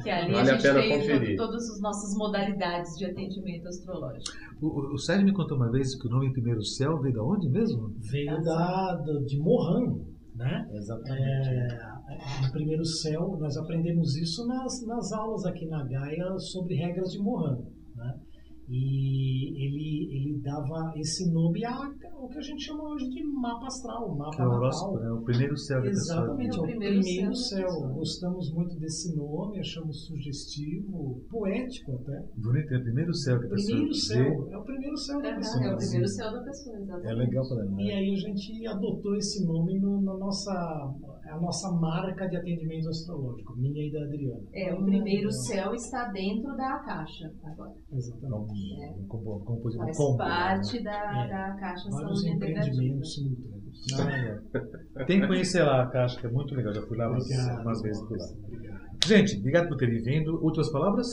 que 0.01 0.09
ali 0.09 0.33
vale 0.33 0.49
a, 0.49 0.53
gente 0.55 0.67
a 0.67 0.73
pena 0.73 0.81
tem 0.81 0.99
conferir. 0.99 1.37
todas 1.37 1.69
as 1.69 1.81
nossas 1.81 2.17
modalidades 2.17 2.95
de 2.97 3.05
atendimento 3.05 3.67
astrológico. 3.67 4.35
O, 4.61 4.93
o 4.93 4.97
Sérgio 4.97 5.25
me 5.25 5.33
contou 5.33 5.57
uma 5.57 5.69
vez 5.69 5.93
que 5.99 6.07
o 6.07 6.11
nome 6.11 6.31
Primeiro 6.31 6.63
Céu 6.63 6.99
veio 7.01 7.13
de 7.13 7.19
onde 7.19 7.49
mesmo? 7.49 7.93
Veio 7.99 8.41
da, 8.41 8.95
de 9.25 9.37
Mohan, 9.37 9.99
né? 10.35 10.67
Exatamente. 10.73 11.49
É, 11.49 11.94
no 12.41 12.51
primeiro 12.51 12.85
céu, 12.85 13.37
nós 13.39 13.57
aprendemos 13.57 14.15
isso 14.15 14.45
nas, 14.45 14.85
nas 14.85 15.11
aulas 15.11 15.45
aqui 15.45 15.65
na 15.65 15.83
Gaia 15.83 16.37
sobre 16.37 16.75
regras 16.75 17.11
de 17.11 17.19
Mohan. 17.19 17.57
Né? 17.95 18.19
E 18.67 19.63
ele, 19.63 20.09
ele 20.11 20.41
dava 20.41 20.93
esse 20.95 21.31
nome 21.31 21.63
ao 21.63 22.27
que 22.27 22.37
a 22.39 22.41
gente 22.41 22.63
chama 22.63 22.83
hoje 22.83 23.07
de 23.09 23.23
mapa 23.23 23.67
astral, 23.67 24.15
mapa 24.15 24.41
é 24.41 24.47
o 24.47 24.49
horóscopo, 24.49 24.99
né? 24.99 25.11
O 25.11 25.21
primeiro 25.21 25.55
céu 25.55 25.81
que 25.83 25.89
Exatamente, 25.89 26.57
é 26.57 26.59
o 26.59 26.63
primeiro, 26.63 26.99
primeiro 26.99 27.35
céu. 27.35 27.69
céu. 27.69 27.89
Gostamos 27.89 28.51
muito 28.53 28.79
desse 28.79 29.15
nome, 29.15 29.59
achamos 29.59 30.07
sugestivo, 30.07 31.21
poético 31.29 31.91
até. 31.93 32.25
Bonito, 32.37 32.73
é 32.73 32.77
o 32.77 32.83
primeiro 32.83 33.13
céu 33.13 33.39
que 33.39 33.45
a 33.45 33.49
pessoa 33.49 33.77
Primeiro 33.77 33.93
céu, 33.93 34.49
é 34.49 34.57
o 34.57 34.63
primeiro 34.63 34.97
céu 34.97 35.21
da 35.21 35.35
pessoa. 35.35 35.63
É 35.63 35.73
o 35.73 35.77
primeiro 35.77 36.07
céu 36.07 36.31
da 36.31 36.43
pessoa, 36.43 36.75
exatamente. 36.77 37.07
É 37.07 37.13
legal 37.13 37.47
para 37.47 37.81
E 37.83 37.91
aí 37.91 38.13
a 38.13 38.17
gente 38.17 38.67
adotou 38.67 39.15
esse 39.15 39.45
nome 39.45 39.79
no, 39.79 40.01
na 40.01 40.17
nossa 40.17 40.91
é 41.25 41.31
a 41.31 41.39
nossa 41.39 41.71
marca 41.71 42.27
de 42.27 42.37
atendimento 42.37 42.87
astrológico, 42.89 43.55
minha 43.57 43.87
e 43.87 43.91
da 43.91 44.03
Adriana. 44.03 44.41
É, 44.53 44.73
o 44.73 44.83
primeiro 44.83 45.31
céu 45.31 45.73
está 45.73 46.09
dentro 46.11 46.55
da 46.55 46.79
caixa 46.79 47.31
agora. 47.43 47.73
Exatamente. 47.91 48.83
É. 48.83 48.91
Um 48.91 49.03
um 49.03 49.07
combo- 49.07 49.43
um 49.49 49.77
Faz 49.77 49.97
combo, 49.97 50.17
parte 50.17 50.77
né? 50.77 50.83
da, 50.83 51.25
É. 51.25 51.27
da 51.29 51.55
caixa 51.59 51.89
Vários 51.89 52.21
saúde 52.21 52.35
empreendimentos 52.35 53.13
simultâneos. 53.15 53.55
Não, 53.91 54.09
é. 54.09 55.05
Tem 55.05 55.19
que 55.21 55.27
conhecer 55.27 55.63
lá 55.63 55.83
a 55.83 55.87
caixa, 55.89 56.19
que 56.19 56.27
é 56.27 56.29
muito 56.31 56.55
legal. 56.55 56.73
Já 56.73 56.81
fui 56.83 56.97
lá 56.97 57.09
umas, 57.09 57.23
Obrigado, 57.25 57.61
umas 57.61 57.81
vezes 57.81 58.01
por 58.07 58.17
lá. 58.17 58.25
Obrigado. 58.47 58.85
Gente, 59.05 59.37
obrigado 59.39 59.67
por 59.67 59.77
terem 59.77 60.01
vindo. 60.01 60.43
Outras 60.43 60.71
palavras? 60.71 61.07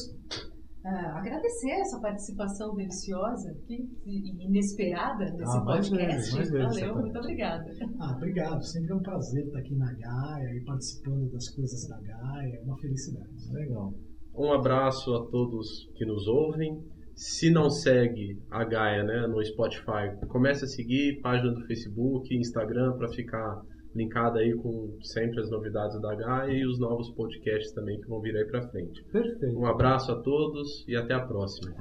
Ah, 0.85 1.19
agradecer 1.19 1.71
essa 1.71 2.01
participação 2.01 2.75
deliciosa 2.75 3.51
aqui, 3.53 3.89
e 4.05 4.45
inesperada 4.47 5.25
nesse 5.33 5.57
Ah, 5.57 5.65
mais 5.65 5.89
podcast. 5.89 6.17
vezes, 6.17 6.35
mais 6.35 6.51
vezes, 6.51 6.53
Valeu, 6.53 6.73
certamente. 6.73 7.03
muito 7.03 7.19
obrigada. 7.19 7.65
Ah, 8.01 8.13
obrigado. 8.17 8.63
Sempre 8.65 8.93
é 8.93 8.95
um 8.97 9.03
prazer 9.03 9.47
estar 9.47 9.59
aqui 9.61 9.75
na 9.77 9.93
Gaia 9.93 10.57
e 10.57 10.65
participando 10.65 11.31
das 11.31 11.49
coisas 11.51 11.89
da 11.89 12.01
Gaia. 12.01 12.57
É 12.57 12.63
uma 12.65 12.77
felicidade. 12.79 13.31
Legal. 13.53 13.95
Um 14.35 14.53
abraço 14.53 15.15
a 15.15 15.27
todos 15.31 15.89
que 15.95 16.05
nos 16.05 16.27
ouvem. 16.27 16.83
Se 17.15 17.51
não 17.51 17.69
segue 17.71 18.43
a 18.51 18.65
Gaia 18.65 19.05
né, 19.05 19.27
no 19.29 19.45
Spotify, 19.45 20.17
comece 20.29 20.65
a 20.65 20.69
seguir 20.69 21.21
página 21.21 21.53
do 21.53 21.61
Facebook, 21.67 22.35
Instagram 22.35 22.97
para 22.97 23.09
ficar 23.09 23.61
linkado 23.95 24.39
aí 24.39 24.55
com 24.55 24.97
sempre 25.03 25.41
as 25.41 25.51
novidades 25.51 26.01
da 26.01 26.15
Gaia 26.15 26.53
e 26.53 26.67
os 26.67 26.79
novos 26.79 27.11
podcasts 27.11 27.73
também 27.73 28.01
que 28.01 28.09
vão 28.09 28.21
vir 28.21 28.37
aí 28.37 28.45
para 28.45 28.69
frente. 28.69 29.05
Perfeito. 29.05 29.59
Um 29.59 29.67
abraço 29.67 30.13
a 30.13 30.21
todos 30.21 30.85
e 30.89 30.97
até 30.97 31.15
a 31.15 31.21
próxima. 31.21 31.75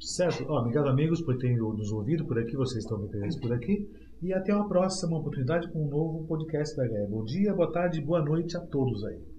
Certo. 0.00 0.44
Ó, 0.48 0.60
obrigado, 0.60 0.88
amigos, 0.88 1.22
por 1.22 1.36
terem 1.38 1.56
nos 1.56 1.90
ouvido 1.90 2.26
por 2.26 2.38
aqui. 2.38 2.56
Vocês 2.56 2.84
estão 2.84 2.98
me 2.98 3.08
presentes 3.08 3.40
por 3.40 3.52
aqui. 3.52 3.88
E 4.22 4.32
até 4.32 4.54
uma 4.54 4.68
próxima 4.68 5.18
oportunidade 5.18 5.70
com 5.70 5.86
um 5.86 5.88
novo 5.88 6.26
podcast 6.26 6.76
da 6.76 6.86
Gaia. 6.86 7.06
Bom 7.08 7.24
dia, 7.24 7.54
boa 7.54 7.72
tarde, 7.72 8.00
boa 8.00 8.22
noite 8.22 8.56
a 8.56 8.60
todos 8.60 9.04
aí. 9.04 9.33